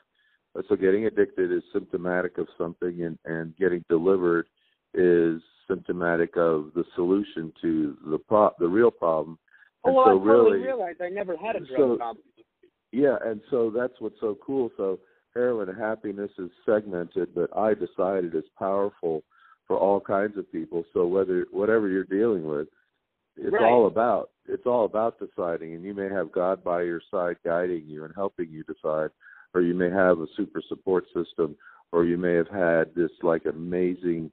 So 0.69 0.75
getting 0.75 1.07
addicted 1.07 1.53
is 1.53 1.63
symptomatic 1.73 2.37
of 2.39 2.49
something, 2.59 3.03
and 3.05 3.19
and 3.25 3.57
getting 3.57 3.85
delivered 3.89 4.47
is 4.95 5.41
symptomatic 5.69 6.37
of 6.37 6.73
the 6.75 6.85
solution 6.97 7.53
to 7.63 7.97
the 8.11 8.19
pro- 8.19 8.51
the 8.59 8.67
real 8.67 8.91
problem. 8.91 9.39
Oh, 9.85 9.89
And 9.89 9.97
well, 9.97 10.05
so 10.07 10.11
I 10.11 10.15
totally 10.15 10.51
really, 10.57 10.67
realized 10.67 11.01
I 11.01 11.09
never 11.09 11.37
had 11.37 11.55
a 11.57 11.61
drug 11.61 11.77
so- 11.77 11.97
problem. 11.97 12.25
yeah, 12.91 13.17
and 13.25 13.41
so 13.51 13.71
that's 13.71 13.95
what's 14.01 14.19
so 14.21 14.37
cool. 14.45 14.71
So 14.77 14.99
heroin 15.35 15.73
happiness 15.73 16.33
is 16.39 16.51
segmented, 16.67 17.33
but 17.35 17.57
I 17.57 17.75
decided 17.75 18.35
it's 18.35 18.49
powerful 18.59 19.23
for 19.71 19.79
all 19.79 20.01
kinds 20.01 20.37
of 20.37 20.51
people. 20.51 20.85
So 20.93 21.07
whether 21.07 21.47
whatever 21.53 21.89
you're 21.89 22.03
dealing 22.03 22.45
with, 22.45 22.67
it's 23.37 23.53
Right. 23.53 23.63
all 23.63 23.87
about 23.87 24.31
it's 24.49 24.67
all 24.67 24.85
about 24.85 25.21
deciding. 25.21 25.75
And 25.75 25.85
you 25.85 25.95
may 25.95 26.09
have 26.09 26.33
God 26.33 26.65
by 26.65 26.83
your 26.83 27.01
side 27.09 27.37
guiding 27.45 27.87
you 27.87 28.05
and 28.05 28.13
helping 28.13 28.51
you 28.51 28.65
decide, 28.65 29.13
or 29.55 29.61
you 29.61 29.75
may 29.75 29.89
have 29.89 30.19
a 30.19 30.27
super 30.37 30.61
support 30.69 31.05
system, 31.15 31.57
or 31.93 32.05
you 32.05 32.17
may 32.17 32.33
have 32.35 32.49
had 32.49 32.93
this 32.97 33.13
like 33.23 33.45
amazing 33.45 34.33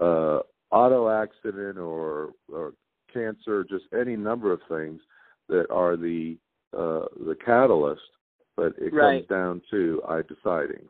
uh 0.00 0.38
auto 0.70 1.10
accident 1.10 1.76
or 1.76 2.32
or 2.50 2.72
cancer, 3.12 3.64
just 3.64 3.84
any 3.92 4.16
number 4.16 4.52
of 4.52 4.62
things 4.70 5.02
that 5.50 5.70
are 5.70 5.98
the 5.98 6.38
uh, 6.72 7.04
the 7.26 7.36
catalyst, 7.44 8.00
but 8.56 8.72
it 8.78 8.94
Right. 8.94 9.26
comes 9.26 9.28
down 9.28 9.60
to 9.70 10.02
I 10.08 10.22
deciding. 10.22 10.88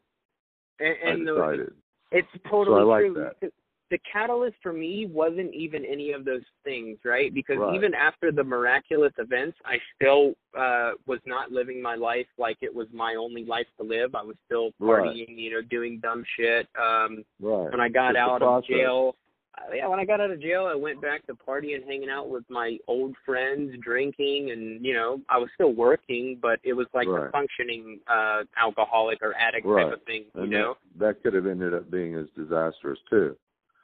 And, 0.78 0.97
and 1.05 1.28
I 1.28 1.33
the, 1.33 1.40
decided. 1.40 1.75
it's 2.12 2.45
totally 2.49 2.76
so 2.76 2.81
I 2.81 2.83
like 2.85 3.05
true. 3.07 3.14
that. 3.14 3.52
The- 3.90 3.99
catalyst 4.11 4.57
for 4.62 4.73
me 4.73 5.07
wasn't 5.07 5.54
even 5.54 5.85
any 5.85 6.12
of 6.12 6.25
those 6.25 6.42
things, 6.64 6.99
right? 7.04 7.33
Because 7.33 7.59
Right. 7.59 7.75
even 7.75 7.95
after 7.95 8.30
the 8.33 8.45
miraculous 8.45 9.12
events, 9.18 9.57
I 9.64 9.80
still 9.95 10.35
uh 10.54 10.92
was 11.07 11.21
not 11.26 11.52
living 11.52 11.80
my 11.80 11.95
life 11.95 12.26
like 12.38 12.57
it 12.62 12.75
was 12.75 12.88
my 12.92 13.14
only 13.14 13.45
life 13.45 13.67
to 13.78 13.82
live. 13.82 14.15
I 14.15 14.23
was 14.23 14.36
still 14.47 14.73
Right. 14.78 15.04
partying, 15.15 15.39
you 15.39 15.50
know, 15.52 15.63
doing 15.63 16.00
dumb 16.00 16.25
shit. 16.36 16.69
Um 16.78 17.25
Right. 17.41 17.71
when 17.71 17.80
I 17.80 17.89
got 17.89 18.10
It's 18.10 18.19
out 18.19 18.43
of 18.43 18.65
jail, 18.65 19.15
uh, 19.56 19.73
yeah, 19.75 19.86
when 19.89 19.99
I 19.99 20.04
got 20.04 20.21
out 20.21 20.30
of 20.30 20.41
jail, 20.41 20.67
I 20.67 20.75
went 20.75 21.00
back 21.00 21.26
to 21.26 21.34
partying, 21.34 21.84
hanging 21.84 22.10
out 22.10 22.28
with 22.28 22.49
my 22.50 22.78
old 22.86 23.17
friends, 23.25 23.76
drinking, 23.80 24.50
and 24.50 24.84
you 24.84 24.95
know, 24.95 25.21
I 25.28 25.39
was 25.39 25.50
still 25.54 25.73
working, 25.73 26.39
but 26.41 26.60
it 26.63 26.73
was 26.75 26.86
like 26.95 27.08
a 27.08 27.30
functioning 27.30 28.00
uh 28.06 28.45
alcoholic 28.56 29.23
or 29.23 29.34
addict 29.36 29.67
Right. 29.67 29.84
type 29.84 29.93
of 29.95 30.02
thing, 30.04 30.26
you 30.34 30.43
And 30.43 30.50
know. 30.50 30.76
that, 30.97 31.15
that 31.17 31.23
could 31.23 31.34
have 31.34 31.47
ended 31.47 31.73
up 31.75 31.91
being 31.91 32.15
as 32.15 32.28
disastrous 32.36 32.99
too. 33.10 33.36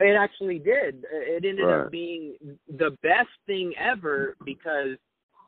It 0.04 0.16
actually 0.16 0.58
did. 0.58 1.06
It 1.10 1.44
ended 1.46 1.64
Right. 1.64 1.80
up 1.86 1.90
being 1.90 2.36
the 2.68 2.90
best 3.02 3.30
thing 3.46 3.74
ever 3.78 4.36
because 4.44 4.98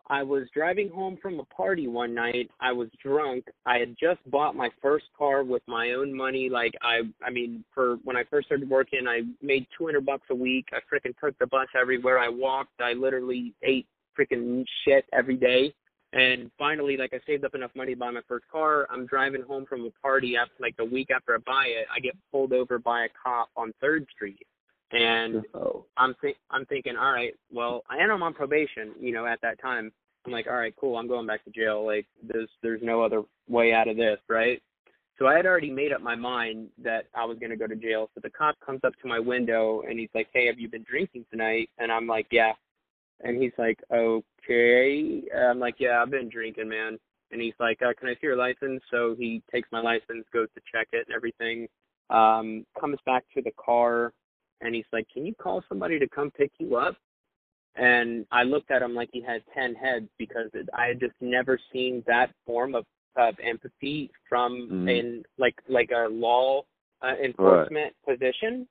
I 0.08 0.22
was 0.22 0.48
driving 0.54 0.88
home 0.88 1.18
from 1.18 1.40
a 1.40 1.44
party 1.44 1.88
one 1.88 2.14
night. 2.14 2.50
I 2.60 2.72
was 2.72 2.88
drunk. 3.02 3.44
I 3.66 3.78
had 3.78 3.96
just 3.98 4.20
bought 4.30 4.54
my 4.56 4.70
first 4.80 5.06
car 5.18 5.44
with 5.44 5.62
my 5.66 5.90
own 5.92 6.16
money. 6.16 6.48
Like 6.48 6.72
I, 6.80 7.02
I 7.22 7.28
mean, 7.30 7.64
for 7.74 7.96
when 8.04 8.16
I 8.16 8.24
first 8.24 8.46
started 8.46 8.70
working, 8.70 9.06
I 9.06 9.22
made 9.42 9.66
two 9.76 9.84
hundred 9.84 10.06
bucks 10.06 10.26
a 10.30 10.34
week. 10.34 10.66
I 10.72 10.78
freaking 10.90 11.14
took 11.18 11.36
the 11.38 11.48
bus 11.48 11.68
everywhere 11.78 12.18
I 12.18 12.28
walked. 12.30 12.80
I 12.80 12.94
literally 12.94 13.52
ate 13.62 13.86
freaking 14.18 14.64
shit 14.84 15.04
every 15.12 15.36
day. 15.36 15.74
And 16.16 16.50
finally, 16.58 16.96
like 16.96 17.12
I 17.12 17.20
saved 17.26 17.44
up 17.44 17.54
enough 17.54 17.72
money 17.74 17.92
to 17.92 17.98
buy 17.98 18.10
my 18.10 18.22
first 18.26 18.46
car. 18.50 18.86
I'm 18.90 19.04
driving 19.04 19.42
home 19.42 19.66
from 19.68 19.84
a 19.84 19.90
party 20.00 20.34
after 20.34 20.54
like 20.60 20.74
a 20.78 20.84
week 20.84 21.08
after 21.14 21.34
I 21.34 21.38
buy 21.44 21.66
it. 21.66 21.86
I 21.94 22.00
get 22.00 22.16
pulled 22.32 22.54
over 22.54 22.78
by 22.78 23.04
a 23.04 23.08
cop 23.22 23.50
on 23.54 23.74
Third 23.82 24.06
Street, 24.14 24.46
and 24.92 25.44
Oh. 25.52 25.84
I'm 25.98 26.14
think 26.22 26.38
I'm 26.50 26.64
thinking, 26.66 26.96
all 26.96 27.12
right, 27.12 27.34
well, 27.52 27.82
I 27.90 27.98
am 27.98 28.22
on 28.22 28.32
probation, 28.32 28.92
you 28.98 29.12
know, 29.12 29.26
at 29.26 29.42
that 29.42 29.60
time. 29.60 29.92
I'm 30.24 30.32
like, 30.32 30.46
all 30.46 30.56
right, 30.56 30.74
cool, 30.80 30.96
I'm 30.96 31.06
going 31.06 31.26
back 31.26 31.44
to 31.44 31.50
jail. 31.50 31.84
Like, 31.84 32.06
there's 32.22 32.48
there's 32.62 32.82
no 32.82 33.02
other 33.02 33.22
way 33.46 33.74
out 33.74 33.88
of 33.88 33.98
this, 33.98 34.18
right? 34.30 34.62
So 35.18 35.26
I 35.26 35.36
had 35.36 35.44
already 35.44 35.70
made 35.70 35.92
up 35.92 36.00
my 36.00 36.14
mind 36.14 36.68
that 36.82 37.08
I 37.14 37.26
was 37.26 37.36
gonna 37.38 37.56
go 37.56 37.66
to 37.66 37.76
jail. 37.76 38.08
So 38.14 38.22
the 38.22 38.30
cop 38.30 38.56
comes 38.64 38.80
up 38.84 38.94
to 39.02 39.08
my 39.08 39.18
window 39.18 39.82
and 39.86 39.98
he's 39.98 40.10
like, 40.14 40.28
hey, 40.32 40.46
have 40.46 40.58
you 40.58 40.70
been 40.70 40.84
drinking 40.88 41.26
tonight? 41.30 41.68
And 41.78 41.92
I'm 41.92 42.06
like, 42.06 42.28
yeah. 42.30 42.52
And 43.20 43.42
he's 43.42 43.52
like, 43.58 43.78
oh, 43.90 44.22
okay. 44.48 45.22
I'm 45.36 45.58
like, 45.58 45.76
yeah, 45.78 46.00
I've 46.02 46.10
been 46.10 46.28
drinking, 46.28 46.68
man. 46.68 46.98
And 47.32 47.40
he's 47.40 47.54
like, 47.58 47.82
uh, 47.82 47.92
can 47.98 48.08
I 48.08 48.14
see 48.14 48.20
your 48.22 48.36
license? 48.36 48.82
So 48.90 49.14
he 49.18 49.42
takes 49.50 49.68
my 49.72 49.80
license, 49.80 50.24
goes 50.32 50.48
to 50.54 50.60
check 50.72 50.88
it 50.92 51.06
and 51.08 51.14
everything. 51.14 51.68
Um, 52.08 52.64
comes 52.78 52.98
back 53.04 53.24
to 53.34 53.42
the 53.42 53.50
car 53.62 54.12
and 54.60 54.74
he's 54.74 54.84
like, 54.92 55.08
"Can 55.12 55.26
you 55.26 55.34
call 55.34 55.62
somebody 55.68 55.98
to 55.98 56.08
come 56.08 56.30
pick 56.30 56.52
you 56.58 56.76
up?" 56.76 56.96
And 57.74 58.26
I 58.30 58.44
looked 58.44 58.70
at 58.70 58.80
him 58.80 58.94
like 58.94 59.10
he 59.12 59.20
had 59.20 59.42
ten 59.52 59.74
heads 59.74 60.08
because 60.18 60.48
it, 60.54 60.68
I 60.72 60.86
had 60.86 61.00
just 61.00 61.14
never 61.20 61.58
seen 61.72 62.02
that 62.06 62.30
form 62.46 62.74
of 62.74 62.86
of 63.16 63.34
empathy 63.40 64.10
from 64.28 64.68
Mhm. 64.68 64.88
in 64.88 65.24
like 65.36 65.60
like 65.68 65.90
a 65.90 66.08
law 66.08 66.64
uh, 67.02 67.16
enforcement 67.22 67.94
position. 68.06 68.68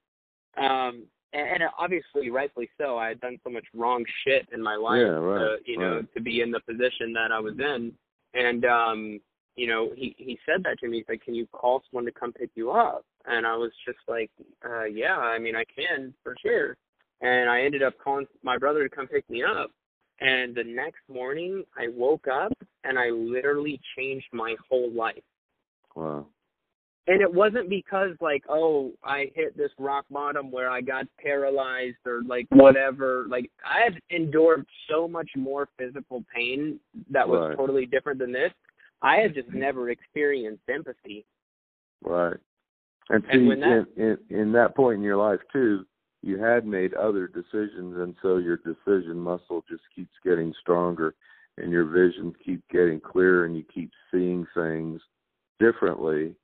Um, 0.57 1.03
and, 1.35 1.61
and 1.61 1.69
obviously, 1.77 2.29
rightfully 2.29 2.69
so. 2.79 2.97
I 2.97 3.09
had 3.09 3.19
done 3.19 3.37
so 3.43 3.49
much 3.49 3.65
wrong 3.73 4.03
shit 4.23 4.47
in 4.53 4.61
my 4.61 4.75
life, 4.75 4.99
Yeah, 5.01 5.07
right, 5.07 5.39
to, 5.39 5.57
you 5.65 5.77
know, 5.77 5.95
right. 5.97 6.13
to 6.13 6.21
be 6.21 6.41
in 6.41 6.51
the 6.51 6.59
position 6.61 7.13
that 7.13 7.31
I 7.31 7.39
was 7.39 7.55
in. 7.59 7.91
And 8.33 8.65
um, 8.65 9.19
you 9.55 9.67
know, 9.67 9.91
he 9.95 10.15
he 10.17 10.37
said 10.45 10.63
that 10.63 10.79
to 10.79 10.87
me. 10.87 10.97
He's 10.97 11.05
like, 11.09 11.23
"Can 11.23 11.35
you 11.35 11.47
call 11.51 11.81
someone 11.89 12.05
to 12.05 12.11
come 12.11 12.33
pick 12.33 12.49
you 12.55 12.71
up?" 12.71 13.05
And 13.25 13.45
I 13.45 13.55
was 13.55 13.71
just 13.85 13.99
like, 14.07 14.31
uh, 14.65 14.85
"Yeah, 14.85 15.17
I 15.17 15.39
mean, 15.39 15.55
I 15.55 15.63
can 15.65 16.13
for 16.23 16.35
sure." 16.41 16.75
And 17.21 17.49
I 17.49 17.61
ended 17.61 17.81
up 17.81 17.93
calling 18.03 18.27
my 18.43 18.57
brother 18.57 18.87
to 18.87 18.93
come 18.93 19.07
pick 19.07 19.29
me 19.29 19.43
up. 19.43 19.71
And 20.19 20.55
the 20.55 20.63
next 20.63 21.01
morning, 21.11 21.63
I 21.77 21.87
woke 21.89 22.27
up 22.27 22.53
and 22.83 22.97
I 22.97 23.09
literally 23.09 23.79
changed 23.97 24.27
my 24.31 24.55
whole 24.69 24.91
life. 24.91 25.23
Wow. 25.95 26.27
And 27.07 27.21
it 27.21 27.31
wasn't 27.31 27.69
because 27.69 28.11
like, 28.19 28.43
oh, 28.49 28.91
I 29.03 29.31
hit 29.35 29.55
this 29.55 29.69
rock 29.77 30.05
bottom 30.09 30.49
where 30.49 30.69
I 30.69 30.81
got 30.81 31.05
paralyzed 31.19 31.97
or 32.05 32.23
like 32.23 32.47
whatever. 32.49 33.25
Like 33.29 33.51
I 33.63 33.83
had 33.83 33.99
endured 34.09 34.65
so 34.89 35.07
much 35.07 35.29
more 35.35 35.69
physical 35.77 36.23
pain 36.33 36.79
that 37.11 37.27
was 37.27 37.49
Right. 37.49 37.57
totally 37.57 37.85
different 37.85 38.19
than 38.19 38.31
this. 38.31 38.51
I 39.03 39.17
had 39.17 39.35
just 39.35 39.49
mm-hmm. 39.49 39.59
never 39.59 39.89
experienced 39.91 40.63
empathy. 40.67 41.25
Right. 42.03 42.37
And 43.09 43.23
see, 43.23 43.29
And 43.31 43.47
when 43.47 43.59
that- 43.59 43.87
in, 43.95 44.17
in 44.29 44.39
in 44.39 44.51
that 44.53 44.75
point 44.75 44.97
in 44.97 45.03
your 45.03 45.17
life 45.17 45.41
too, 45.53 45.85
you 46.23 46.39
had 46.39 46.65
made 46.65 46.95
other 46.95 47.27
decisions, 47.27 47.97
and 47.97 48.15
so 48.23 48.37
your 48.37 48.57
decision 48.57 49.19
muscle 49.19 49.63
just 49.69 49.83
keeps 49.95 50.13
getting 50.23 50.51
stronger, 50.59 51.13
and 51.59 51.71
your 51.71 51.85
vision 51.85 52.33
keeps 52.43 52.63
getting 52.71 52.99
clearer, 52.99 53.45
and 53.45 53.55
you 53.55 53.63
keep 53.71 53.91
seeing 54.11 54.47
things 54.55 54.99
differently, 55.59 56.35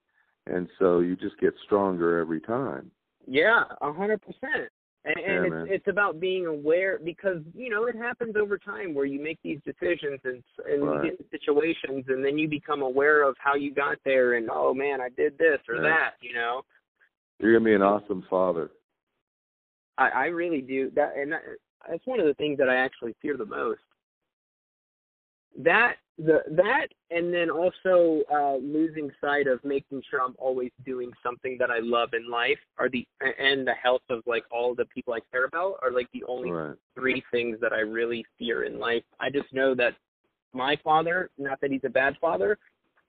and 0.48 0.68
so 0.80 1.00
you 1.00 1.16
just 1.16 1.38
get 1.40 1.54
stronger 1.66 2.20
every 2.20 2.42
time. 2.42 2.92
Yeah, 3.28 3.64
a 3.82 3.94
hundred 3.94 4.22
percent. 4.22 4.70
And, 5.04 5.16
and 5.18 5.46
Yeah, 5.46 5.64
it's 5.64 5.72
it's 5.74 5.88
about 5.88 6.20
being 6.20 6.46
aware 6.46 7.00
because 7.04 7.42
you 7.56 7.70
know 7.70 7.86
it 7.86 7.96
happens 7.96 8.36
over 8.36 8.58
time 8.58 8.94
where 8.94 9.06
you 9.06 9.22
make 9.22 9.40
these 9.44 9.60
decisions 9.66 10.20
and 10.24 10.44
and 10.70 10.84
Right. 10.84 11.04
you 11.04 11.10
get 11.12 11.20
in 11.20 11.26
situations 11.32 12.06
and 12.08 12.24
then 12.24 12.38
you 12.38 12.48
become 12.48 12.82
aware 12.82 13.24
of 13.24 13.36
how 13.40 13.56
you 13.56 13.74
got 13.74 13.98
there 14.06 14.34
and 14.34 14.50
oh 14.52 14.74
man 14.74 15.02
I 15.02 15.10
did 15.10 15.38
this 15.38 15.60
or 15.68 15.76
Yeah. 15.76 15.82
that 15.84 16.14
you 16.22 16.34
know 16.34 16.62
You're 17.40 17.54
gonna 17.54 17.66
be 17.66 17.74
an 17.74 17.82
awesome 17.82 18.24
father. 18.30 18.70
I, 19.98 20.10
I 20.10 20.26
really 20.28 20.62
do 20.62 20.92
that, 20.96 21.16
and 21.18 21.32
that, 21.32 21.42
that's 21.90 22.06
one 22.06 22.20
of 22.20 22.26
the 22.26 22.34
things 22.36 22.58
that 22.60 22.70
I 22.70 22.76
actually 22.76 23.16
fear 23.22 23.38
the 23.38 23.46
most. 23.46 23.82
That 25.58 25.96
the 26.26 26.40
that, 26.56 26.88
and 27.10 27.34
then 27.34 27.50
also 27.50 28.22
uh, 28.32 28.56
losing 28.58 29.12
sight 29.20 29.48
of 29.48 29.64
making 29.64 30.02
sure 30.10 30.22
I'm 30.22 30.36
always 30.38 30.72
doing 30.86 31.12
something 31.24 31.58
that 31.60 31.72
I 31.72 31.80
love 31.80 32.10
in 32.14 32.30
life 32.30 32.60
are 32.78 32.90
the 32.90 33.06
and 33.22 33.66
the 33.68 33.74
health 33.74 34.04
of 34.10 34.22
like 34.26 34.44
all 34.52 34.76
the 34.76 34.86
people 34.86 35.14
I 35.14 35.20
care 35.32 35.46
about 35.46 35.80
are 35.82 35.92
like 35.92 36.08
the 36.14 36.24
only 36.28 36.52
Right. 36.52 36.76
three 36.96 37.24
things 37.32 37.58
that 37.62 37.74
I 37.74 37.80
really 37.80 38.26
fear 38.38 38.64
in 38.64 38.78
life. 38.80 39.04
I 39.20 39.30
just 39.30 39.52
know 39.54 39.74
that 39.76 39.96
my 40.54 40.78
father, 40.84 41.30
not 41.38 41.60
that 41.62 41.72
he's 41.72 41.84
a 41.86 41.90
bad 41.90 42.18
father, 42.20 42.58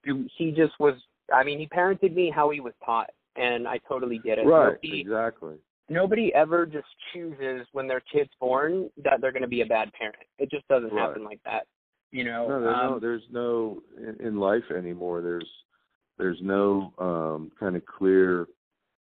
he 0.05 0.53
just 0.53 0.79
was. 0.81 0.95
I 1.33 1.45
mean, 1.45 1.59
he 1.59 1.67
parented 1.67 2.15
me 2.15 2.31
how 2.35 2.51
he 2.51 2.61
was 2.61 2.75
taught, 2.85 3.11
and 3.37 3.67
I 3.69 3.79
totally 3.89 4.19
get 4.19 4.39
it. 4.39 4.47
Right. 4.47 4.73
Nobody, 4.73 5.01
Exactly. 5.01 5.57
nobody 5.89 6.35
ever 6.35 6.67
just 6.67 6.89
chooses 7.13 7.67
when 7.73 7.87
their 7.87 8.01
kid's 8.01 8.31
born 8.41 8.91
that 9.05 9.21
they're 9.21 9.33
going 9.33 9.43
to 9.43 9.49
be 9.49 9.63
a 9.63 9.67
bad 9.67 9.93
parent. 9.93 10.17
It 10.39 10.51
just 10.51 10.67
doesn't 10.69 10.93
Right. 10.93 11.09
happen 11.09 11.25
like 11.25 11.41
that. 11.45 11.67
You 12.13 12.25
know. 12.25 12.47
No, 12.47 12.61
there's 12.61 12.77
no 12.77 12.95
um, 12.95 13.01
there's 13.01 13.23
no 13.31 13.83
in, 13.97 14.27
in 14.27 14.37
life 14.39 14.71
anymore. 14.77 15.23
There's 15.23 15.49
there's 16.19 16.39
no 16.43 16.93
um 16.99 17.51
kind 17.59 17.75
of 17.75 17.85
clear 17.87 18.47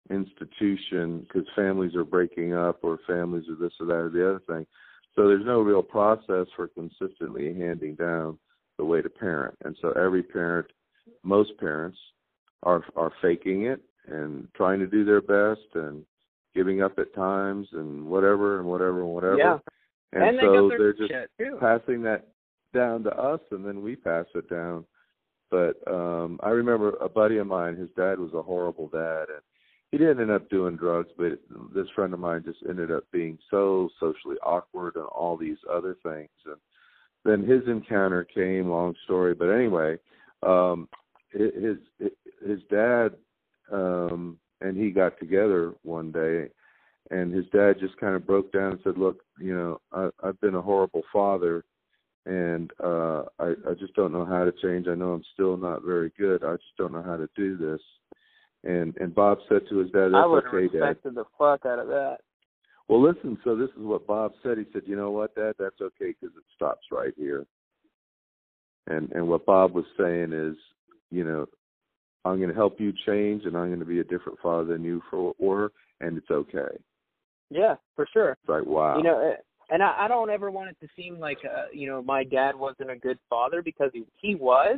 institution 0.10 1.28
because 1.28 1.48
families 1.56 1.96
are 1.96 2.04
breaking 2.04 2.54
up 2.54 2.80
or 2.84 3.00
families 3.06 3.44
are 3.50 3.56
this 3.56 3.74
or 3.80 3.88
that 3.88 3.94
or 3.94 4.10
the 4.10 4.30
other 4.30 4.42
thing. 4.48 4.66
So 5.16 5.28
there's 5.28 5.46
no 5.46 5.60
real 5.60 5.84
process 5.84 6.48
for 6.56 6.68
consistently 6.68 7.54
handing 7.54 7.96
down 7.96 8.38
the 8.78 8.86
way 8.86 9.02
to 9.02 9.10
parent. 9.10 9.56
And 9.66 9.76
so 9.82 9.92
every 9.92 10.24
parent, 10.24 10.68
most 11.24 11.58
parents, 11.60 11.98
are 12.64 12.84
are 12.96 13.12
faking 13.22 13.66
it 13.66 13.82
and 14.08 14.48
trying 14.56 14.80
to 14.80 14.88
do 14.88 15.04
their 15.04 15.22
best 15.22 15.68
and 15.76 16.04
giving 16.56 16.82
up 16.82 16.98
at 16.98 17.14
times 17.14 17.68
and 17.74 18.06
whatever 18.06 18.60
and 18.60 18.68
whatever 18.68 19.02
and 19.02 19.10
whatever. 19.10 19.38
Yeah. 19.38 19.58
And, 20.12 20.24
and 20.24 20.40
so 20.42 20.70
got 20.70 20.78
they're 20.78 20.94
just 20.94 21.60
passing 21.60 22.02
that 22.04 22.28
down 22.74 23.04
to 23.04 23.12
us 23.12 23.40
and 23.52 23.66
then 23.66 23.82
we 23.82 23.96
pass 23.96 24.26
it 24.36 24.50
down. 24.50 24.86
But 25.52 25.76
um 25.88 26.40
i 26.44 26.50
remember 26.50 26.92
a 27.02 27.10
buddy 27.10 27.38
of 27.38 27.48
mine 27.48 27.76
his 27.76 27.90
dad 27.98 28.20
was 28.20 28.34
a 28.34 28.42
horrible 28.42 28.88
dad 28.88 29.26
and 29.30 29.42
he 29.92 29.98
didn't 29.98 30.22
end 30.22 30.32
up 30.32 30.50
doing 30.50 30.76
drugs 30.76 31.10
but 31.18 31.40
this 31.74 31.88
friend 31.96 32.14
of 32.14 32.20
mine 32.20 32.44
just 32.46 32.60
ended 32.70 32.92
up 32.92 33.04
being 33.12 33.38
so 33.50 33.90
socially 34.00 34.36
awkward 34.44 34.96
and 34.96 35.06
all 35.06 35.36
these 35.36 35.58
other 35.72 35.98
things. 36.04 36.30
And 36.46 36.58
then 37.26 37.44
his 37.44 37.68
encounter 37.68 38.24
came 38.24 38.70
long 38.70 38.94
story 39.06 39.34
but 39.34 39.50
anyway 39.50 39.98
um 40.44 40.88
his 41.32 41.78
his 42.46 42.60
dad 42.70 43.10
um 43.72 44.38
and 44.62 44.78
he 44.78 44.92
got 44.92 45.20
together 45.20 45.74
one 45.84 46.12
day 46.12 46.48
and 47.12 47.34
his 47.34 47.46
dad 47.52 47.74
just 47.80 47.98
kind 47.98 48.16
of 48.16 48.28
broke 48.28 48.52
down 48.52 48.74
and 48.74 48.80
said 48.84 48.98
look 48.98 49.22
you 49.40 49.56
know 49.56 49.80
i 49.92 50.10
i've 50.24 50.40
been 50.42 50.56
a 50.56 50.62
horrible 50.62 51.04
father 51.12 51.64
and 52.26 52.72
uh 52.84 53.24
I, 53.40 53.54
I 53.70 53.74
just 53.80 53.94
don't 53.96 54.14
know 54.14 54.26
how 54.26 54.46
to 54.46 54.52
change. 54.62 54.88
I 54.88 54.96
know 54.96 55.14
I'm 55.14 55.24
still 55.34 55.58
not 55.58 55.84
very 55.84 56.12
good. 56.18 56.44
I 56.44 56.54
just 56.54 56.78
don't 56.78 56.94
know 56.94 57.04
how 57.04 57.18
to 57.18 57.30
do 57.36 57.58
this. 57.58 57.82
And 58.64 58.96
and 58.98 59.16
Bob 59.16 59.40
said 59.48 59.62
to 59.70 59.78
his 59.78 59.92
dad, 59.92 60.08
I 60.08 60.22
That's 60.22 60.30
would 60.30 60.44
have 60.46 60.54
okay, 60.54 60.68
Dad. 60.68 60.80
respected 60.80 61.16
the 61.16 61.26
fuck 61.38 61.66
out 61.66 61.80
of 61.80 61.88
that. 61.88 62.18
Well, 62.90 63.02
listen. 63.02 63.38
So 63.44 63.56
this 63.56 63.70
is 63.70 63.84
what 63.84 64.08
Bob 64.08 64.34
said. 64.42 64.58
He 64.58 64.66
said, 64.74 64.82
"You 64.88 64.96
know 64.96 65.12
what, 65.12 65.36
Dad? 65.36 65.54
That's 65.60 65.80
okay 65.80 66.16
because 66.20 66.36
it 66.36 66.44
stops 66.56 66.88
right 66.92 67.14
here." 67.16 67.46
And 68.88 69.12
and 69.12 69.28
what 69.28 69.46
Bob 69.46 69.74
was 69.74 69.86
saying 69.96 70.34
is, 70.34 70.56
you 71.12 71.24
know, 71.24 71.46
I'm 72.26 72.38
going 72.38 72.50
to 72.50 72.56
help 72.56 72.80
you 72.82 72.92
change, 73.06 73.46
and 73.46 73.56
I'm 73.56 73.68
going 73.68 73.80
to 73.80 73.86
be 73.86 74.00
a 74.00 74.04
different 74.04 74.40
father 74.42 74.66
than 74.66 74.84
you 74.84 75.04
for 75.12 75.34
were, 75.38 75.72
and 76.02 76.18
it's 76.18 76.32
okay. 76.32 76.78
Yeah, 77.52 77.76
for 77.96 78.08
sure. 78.12 78.32
It's 78.32 78.50
like 78.50 78.66
wow. 78.66 78.98
You 78.98 79.04
know, 79.04 79.20
eh, 79.20 79.36
and 79.70 79.84
I, 79.84 80.06
I 80.06 80.08
don't 80.08 80.30
ever 80.30 80.50
want 80.52 80.70
it 80.70 80.78
to 80.82 80.88
seem 80.96 81.20
like 81.20 81.40
uh, 81.46 81.66
you 81.74 81.88
know 81.88 82.02
my 82.02 82.24
dad 82.24 82.56
wasn't 82.56 82.92
a 82.92 82.96
good 82.96 83.20
father 83.30 83.62
because 83.62 83.92
he 83.94 84.04
he 84.18 84.36
was. 84.36 84.78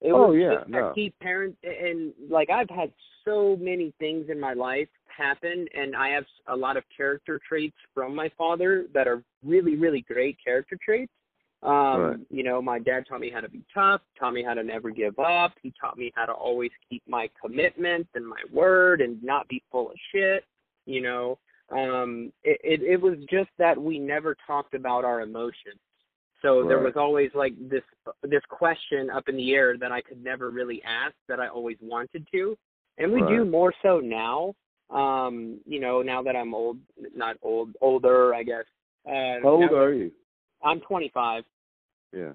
It 0.00 0.12
Oh, 0.12 0.28
was 0.28 0.36
yeah, 0.40 0.54
just 0.58 0.68
no. 0.68 0.92
he 0.94 1.10
parent 1.20 1.56
and 1.62 2.12
like 2.28 2.50
I've 2.50 2.70
had 2.70 2.92
so 3.24 3.56
many 3.60 3.92
things 4.00 4.26
in 4.30 4.40
my 4.40 4.52
life 4.52 4.88
happen, 5.06 5.66
and 5.74 5.94
I 5.94 6.08
have 6.08 6.24
a 6.48 6.56
lot 6.56 6.76
of 6.76 6.82
character 6.96 7.40
traits 7.48 7.76
from 7.94 8.14
my 8.14 8.30
father 8.36 8.86
that 8.94 9.06
are 9.06 9.22
really 9.44 9.76
really 9.76 10.04
great 10.08 10.36
character 10.44 10.76
traits. 10.84 11.12
Um, 11.62 11.72
Right. 11.72 12.16
You 12.30 12.42
know, 12.42 12.60
my 12.60 12.80
dad 12.80 13.04
taught 13.08 13.20
me 13.20 13.30
how 13.30 13.40
to 13.40 13.48
be 13.48 13.62
tough, 13.72 14.00
taught 14.18 14.32
me 14.32 14.42
how 14.42 14.54
to 14.54 14.64
never 14.64 14.90
give 14.90 15.16
up. 15.20 15.52
He 15.62 15.72
taught 15.80 15.96
me 15.96 16.10
how 16.16 16.26
to 16.26 16.32
always 16.32 16.72
keep 16.90 17.02
my 17.06 17.30
commitments 17.40 18.08
and 18.16 18.26
my 18.26 18.40
word 18.52 19.00
and 19.00 19.22
not 19.22 19.46
be 19.46 19.62
full 19.70 19.90
of 19.90 19.96
shit. 20.10 20.44
You 20.86 21.00
know, 21.02 21.38
um 21.72 22.32
it, 22.44 22.60
it 22.62 22.82
it 22.82 23.00
was 23.00 23.18
just 23.30 23.50
that 23.58 23.80
we 23.80 23.98
never 23.98 24.36
talked 24.46 24.74
about 24.74 25.04
our 25.04 25.20
emotions. 25.20 25.80
So 26.42 26.66
there 26.66 26.80
was 26.80 26.94
always 26.96 27.30
like 27.34 27.54
this 27.70 27.84
this 28.22 28.42
question 28.50 29.08
up 29.10 29.28
in 29.28 29.36
the 29.36 29.54
air 29.54 29.78
that 29.78 29.92
i 29.92 30.00
could 30.00 30.22
never 30.22 30.50
really 30.50 30.82
ask 30.82 31.14
that 31.28 31.38
i 31.38 31.46
always 31.48 31.76
wanted 31.80 32.26
to. 32.32 32.58
And 32.98 33.12
we 33.12 33.20
do 33.28 33.44
more 33.44 33.72
so 33.82 34.00
now 34.00 34.54
um 34.90 35.60
you 35.64 35.80
know 35.80 36.02
now 36.02 36.22
that 36.22 36.36
i'm 36.36 36.52
old 36.52 36.78
not 37.14 37.36
old 37.42 37.76
older 37.80 38.34
i 38.34 38.42
guess. 38.42 38.64
Uh 39.06 39.40
how 39.42 39.50
old 39.50 39.72
are 39.72 39.92
you? 39.92 40.10
i'm 40.64 40.80
25 40.80 41.44
Yeah. 42.12 42.32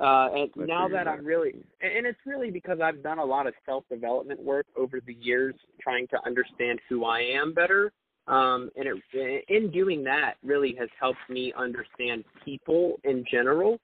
uh 0.00 0.28
and 0.34 0.50
I 0.60 0.64
now 0.66 0.88
that 0.88 1.08
i'm 1.08 1.24
really 1.24 1.54
and 1.80 2.06
it's 2.06 2.18
really 2.26 2.50
because 2.50 2.80
i've 2.82 3.02
done 3.02 3.18
a 3.18 3.24
lot 3.24 3.46
of 3.46 3.54
self 3.64 3.84
development 3.90 4.40
work 4.40 4.66
over 4.76 5.00
the 5.04 5.14
years 5.14 5.54
trying 5.80 6.06
to 6.08 6.18
understand 6.26 6.78
who 6.88 7.04
i 7.04 7.20
am 7.20 7.52
better 7.54 7.92
um 8.26 8.70
and 8.76 8.86
it 9.12 9.44
in 9.48 9.70
doing 9.70 10.04
that 10.04 10.34
really 10.44 10.74
has 10.78 10.88
helped 10.98 11.18
me 11.28 11.52
understand 11.56 12.24
people 12.44 13.00
in 13.04 13.24
general 13.30 13.78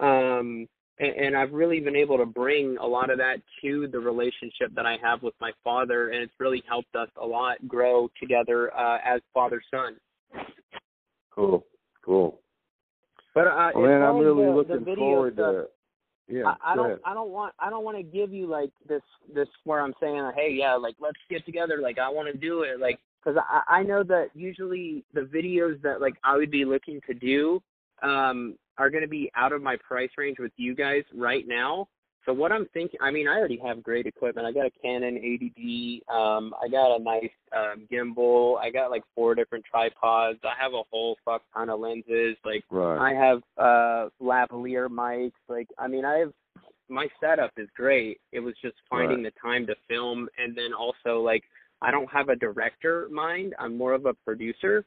um 0.00 0.66
and, 0.98 1.16
and 1.16 1.36
i've 1.36 1.52
really 1.52 1.80
been 1.80 1.96
able 1.96 2.18
to 2.18 2.26
bring 2.26 2.76
a 2.78 2.86
lot 2.86 3.10
of 3.10 3.18
that 3.18 3.36
to 3.62 3.88
the 3.88 3.98
relationship 3.98 4.74
that 4.74 4.86
i 4.86 4.96
have 5.02 5.22
with 5.22 5.34
my 5.40 5.50
father 5.64 6.10
and 6.10 6.22
it's 6.22 6.34
really 6.38 6.62
helped 6.68 6.94
us 6.94 7.08
a 7.20 7.26
lot 7.26 7.56
grow 7.66 8.08
together 8.20 8.74
uh 8.76 8.98
as 9.04 9.20
father 9.32 9.62
son 9.70 9.96
Cool. 11.34 11.64
Cool. 12.04 12.40
but 13.34 13.46
uh 13.46 13.68
as 13.68 13.74
man, 13.76 14.02
I'm 14.02 14.18
really 14.18 14.44
the, 14.44 14.50
the 14.50 14.56
looking 14.56 14.84
video 14.84 14.96
forward 14.96 15.34
stuff, 15.34 15.54
to. 15.54 15.64
Yeah. 16.28 16.54
I, 16.62 16.72
I 16.72 16.76
don't 16.76 16.86
ahead. 16.86 16.98
I 17.04 17.14
don't 17.14 17.30
want 17.30 17.54
I 17.58 17.70
don't 17.70 17.84
want 17.84 17.96
to 17.96 18.02
give 18.02 18.32
you 18.32 18.46
like 18.46 18.70
this 18.88 19.02
this 19.34 19.48
where 19.64 19.80
I'm 19.80 19.94
saying 20.00 20.32
hey 20.36 20.52
yeah 20.52 20.74
like 20.74 20.94
let's 21.00 21.18
get 21.30 21.44
together 21.46 21.78
like 21.82 21.98
I 21.98 22.08
want 22.08 22.32
to 22.32 22.38
do 22.38 22.62
it 22.62 22.80
like 22.80 22.98
because 23.22 23.40
I 23.48 23.80
I 23.80 23.82
know 23.82 24.02
that 24.04 24.28
usually 24.34 25.04
the 25.14 25.22
videos 25.22 25.80
that 25.82 26.00
like 26.00 26.14
I 26.24 26.36
would 26.36 26.50
be 26.50 26.64
looking 26.64 27.00
to 27.06 27.14
do 27.14 27.62
um 28.02 28.56
are 28.78 28.90
going 28.90 29.02
to 29.02 29.08
be 29.08 29.30
out 29.36 29.52
of 29.52 29.62
my 29.62 29.76
price 29.76 30.10
range 30.16 30.38
with 30.38 30.52
you 30.56 30.74
guys 30.74 31.02
right 31.14 31.46
now. 31.46 31.88
So 32.24 32.32
what 32.32 32.52
I'm 32.52 32.66
thinking, 32.72 33.00
I 33.02 33.10
mean, 33.10 33.26
I 33.26 33.36
already 33.36 33.58
have 33.64 33.82
great 33.82 34.06
equipment. 34.06 34.46
I 34.46 34.52
got 34.52 34.64
a 34.66 34.70
Canon 34.80 35.16
80D. 35.16 36.08
Um, 36.08 36.54
I 36.62 36.68
got 36.68 36.96
a 36.96 37.02
nice 37.02 37.30
um, 37.52 37.88
gimbal. 37.90 38.58
I 38.60 38.70
got 38.70 38.92
like 38.92 39.02
four 39.14 39.34
different 39.34 39.64
tripods. 39.64 40.38
I 40.44 40.52
have 40.56 40.72
a 40.72 40.82
whole 40.90 41.16
fuck 41.24 41.42
ton 41.52 41.68
of 41.68 41.80
lenses. 41.80 42.36
Like 42.44 42.64
Right. 42.70 43.10
I 43.10 43.12
have 43.14 43.42
uh 43.58 44.08
lavalier 44.22 44.88
mics. 44.88 45.32
Like 45.48 45.68
I 45.78 45.88
mean 45.88 46.04
I 46.04 46.18
have 46.18 46.32
my 46.88 47.08
setup 47.20 47.52
is 47.56 47.68
great. 47.74 48.20
It 48.32 48.40
was 48.40 48.54
just 48.62 48.76
finding 48.88 49.22
the 49.22 49.32
time 49.42 49.66
to 49.66 49.74
film 49.88 50.28
and 50.38 50.56
then 50.56 50.72
also 50.72 51.20
like 51.20 51.42
I 51.82 51.90
don't 51.90 52.10
have 52.10 52.28
a 52.28 52.36
director 52.36 53.08
mind. 53.10 53.54
I'm 53.58 53.76
more 53.76 53.92
of 53.92 54.06
a 54.06 54.14
producer. 54.24 54.84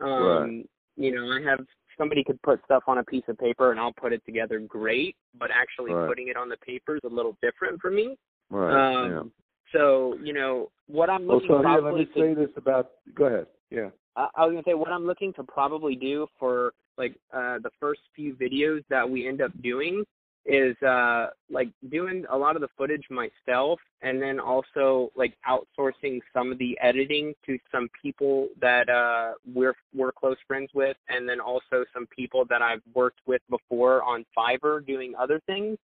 Um 0.00 0.08
Right. 0.08 0.66
you 0.96 1.14
know, 1.14 1.30
I 1.30 1.40
have 1.48 1.60
somebody 1.96 2.24
could 2.24 2.40
put 2.42 2.60
stuff 2.64 2.82
on 2.86 2.98
a 2.98 3.04
piece 3.04 3.22
of 3.28 3.38
paper 3.38 3.70
and 3.70 3.78
I'll 3.78 3.92
put 3.92 4.12
it 4.12 4.22
together 4.24 4.58
great, 4.60 5.14
but 5.38 5.50
actually 5.52 5.92
Right. 5.92 6.08
putting 6.08 6.28
it 6.28 6.36
on 6.36 6.48
the 6.48 6.56
paper 6.58 6.96
is 6.96 7.02
a 7.04 7.08
little 7.08 7.36
different 7.42 7.80
for 7.80 7.90
me. 7.90 8.16
right. 8.50 9.04
Um 9.04 9.10
yeah. 9.10 9.22
so, 9.72 10.16
you 10.22 10.32
know, 10.32 10.70
what 10.86 11.10
I'm 11.10 11.26
Well, 11.26 11.36
looking 11.36 11.50
so 11.50 11.60
yeah, 11.62 11.68
let 11.74 11.80
probably 11.82 12.00
me 12.00 12.06
to 12.06 12.20
say 12.20 12.34
this 12.34 12.50
about. 12.56 12.92
Go 13.14 13.26
ahead. 13.26 13.46
Yeah. 13.70 13.90
I, 14.16 14.28
I 14.36 14.44
was 14.46 14.52
gonna 14.54 14.62
say 14.66 14.74
what 14.74 14.90
I'm 14.90 15.06
looking 15.06 15.32
to 15.34 15.44
probably 15.44 15.94
do 15.96 16.26
for 16.38 16.72
like 16.96 17.14
uh 17.32 17.58
the 17.66 17.70
first 17.78 18.00
few 18.16 18.34
videos 18.34 18.82
that 18.88 19.08
we 19.08 19.28
end 19.28 19.40
up 19.42 19.52
doing 19.62 20.04
is 20.48 20.74
uh 20.82 21.26
like 21.50 21.68
doing 21.90 22.24
a 22.32 22.36
lot 22.36 22.56
of 22.56 22.62
the 22.62 22.68
footage 22.76 23.04
myself 23.10 23.78
and 24.00 24.20
then 24.20 24.40
also 24.40 25.12
like 25.14 25.34
outsourcing 25.46 26.20
some 26.32 26.50
of 26.50 26.58
the 26.58 26.76
editing 26.80 27.34
to 27.44 27.58
some 27.70 27.86
people 28.02 28.48
that 28.58 28.88
uh 28.88 29.32
we're 29.54 29.74
we're 29.94 30.10
close 30.10 30.38
friends 30.46 30.70
with 30.74 30.96
and 31.10 31.28
then 31.28 31.38
also 31.38 31.84
some 31.92 32.06
people 32.06 32.46
that 32.48 32.62
I've 32.62 32.80
worked 32.94 33.20
with 33.26 33.42
before 33.50 34.02
on 34.02 34.24
Fiverr 34.36 34.84
doing 34.84 35.12
other 35.18 35.40
things. 35.46 35.76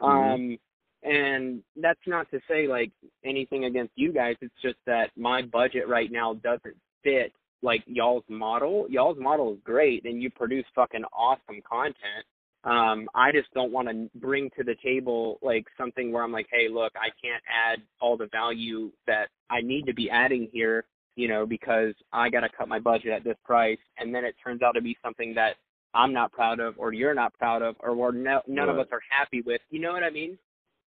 Um 0.00 0.58
and 1.02 1.62
that's 1.76 2.00
not 2.06 2.28
to 2.30 2.40
say 2.48 2.66
like 2.66 2.90
anything 3.22 3.66
against 3.66 3.92
you 3.96 4.12
guys. 4.12 4.34
It's 4.40 4.54
just 4.62 4.78
that 4.86 5.10
my 5.14 5.42
budget 5.42 5.88
right 5.88 6.10
now 6.10 6.34
doesn't 6.34 6.76
fit 7.04 7.32
like 7.62 7.82
y'all's 7.86 8.24
model. 8.28 8.86
Y'all's 8.88 9.18
model 9.18 9.52
is 9.52 9.58
great 9.62 10.06
and 10.06 10.22
you 10.22 10.30
produce 10.30 10.64
fucking 10.74 11.04
awesome 11.12 11.60
content. 11.70 12.24
Um, 12.66 13.08
I 13.14 13.30
just 13.32 13.54
don't 13.54 13.72
want 13.72 13.88
to 13.88 14.10
bring 14.18 14.50
to 14.58 14.64
the 14.64 14.74
table 14.82 15.38
like 15.40 15.66
something 15.78 16.10
where 16.10 16.24
I'm 16.24 16.32
like, 16.32 16.48
hey, 16.50 16.68
look, 16.68 16.92
I 16.96 17.10
can't 17.22 17.42
add 17.48 17.80
all 18.00 18.16
the 18.16 18.28
value 18.32 18.90
that 19.06 19.28
I 19.48 19.60
need 19.60 19.86
to 19.86 19.94
be 19.94 20.10
adding 20.10 20.48
here. 20.52 20.84
you 21.16 21.28
know, 21.28 21.46
because 21.46 21.94
I 22.12 22.28
got 22.28 22.40
to 22.40 22.48
cut 22.56 22.68
my 22.68 22.78
budget 22.78 23.10
at 23.10 23.24
this 23.24 23.36
price, 23.44 23.78
and 23.98 24.14
then 24.14 24.24
it 24.24 24.36
turns 24.42 24.62
out 24.62 24.72
to 24.72 24.82
be 24.82 24.96
something 25.02 25.34
that 25.34 25.54
I'm 25.94 26.12
not 26.12 26.30
proud 26.30 26.60
of, 26.60 26.74
or 26.76 26.92
you're 26.92 27.14
not 27.14 27.32
proud 27.34 27.62
of, 27.62 27.74
or 27.80 27.96
we're 27.96 28.12
no, 28.12 28.42
none 28.46 28.68
right. 28.68 28.74
of 28.74 28.78
us 28.78 28.88
are 28.92 29.00
happy 29.10 29.40
with. 29.40 29.62
You 29.70 29.80
know 29.80 29.92
what 29.92 30.02
I 30.02 30.10
mean? 30.10 30.38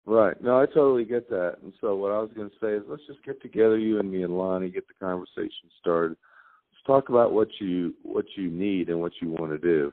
Right. 0.04 0.40
No, 0.42 0.60
I 0.60 0.66
totally 0.66 1.04
get 1.04 1.28
that. 1.30 1.56
And 1.62 1.72
so 1.80 1.96
what 1.96 2.12
I 2.12 2.18
was 2.18 2.30
going 2.34 2.50
to 2.50 2.56
say 2.60 2.72
is 2.72 2.82
let's 2.88 3.06
just 3.06 3.24
get 3.24 3.40
together, 3.42 3.78
you 3.78 3.98
and 4.00 4.10
me 4.10 4.22
and 4.22 4.36
Lonnie, 4.36 4.70
get 4.70 4.86
the 4.86 4.94
conversation 5.04 5.68
started. 5.80 6.16
Let's 6.72 6.86
talk 6.86 7.08
about 7.08 7.32
what 7.32 7.48
you 7.58 7.94
what 8.02 8.24
you 8.36 8.50
need 8.50 8.90
and 8.90 9.00
what 9.00 9.12
you 9.20 9.30
want 9.30 9.52
to 9.52 9.58
do. 9.58 9.92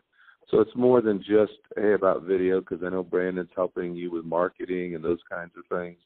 So 0.51 0.59
it's 0.59 0.75
more 0.75 1.01
than 1.01 1.19
just 1.19 1.53
hey 1.75 1.93
about 1.93 2.23
video 2.23 2.59
because 2.59 2.79
I 2.85 2.89
know 2.89 3.03
Brandon's 3.03 3.49
helping 3.55 3.95
you 3.95 4.11
with 4.11 4.25
marketing 4.25 4.95
and 4.95 5.03
those 5.03 5.19
kinds 5.29 5.51
of 5.57 5.63
things. 5.75 5.97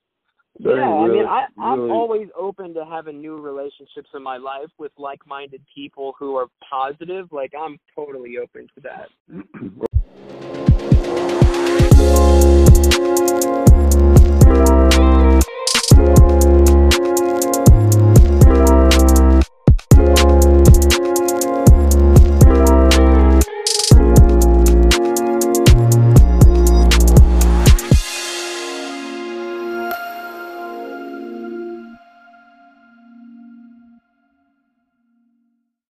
yeah, 0.60 0.72
I 0.72 1.04
really, 1.04 1.20
mean, 1.20 1.26
I, 1.28 1.46
I'm 1.62 1.80
really- 1.82 1.92
always 1.92 2.28
open 2.38 2.74
to 2.76 2.86
having 2.86 3.20
new 3.22 3.38
relationships 3.38 4.10
in 4.14 4.24
my 4.24 4.38
life 4.38 4.70
with 4.78 4.92
like-minded 4.98 5.62
people 5.74 6.14
who 6.18 6.36
are 6.36 6.48
positive. 6.70 7.32
Like, 7.32 7.54
I'm 7.60 7.78
totally 7.96 8.38
open 8.42 8.68
to 8.76 8.82
that. 8.82 9.10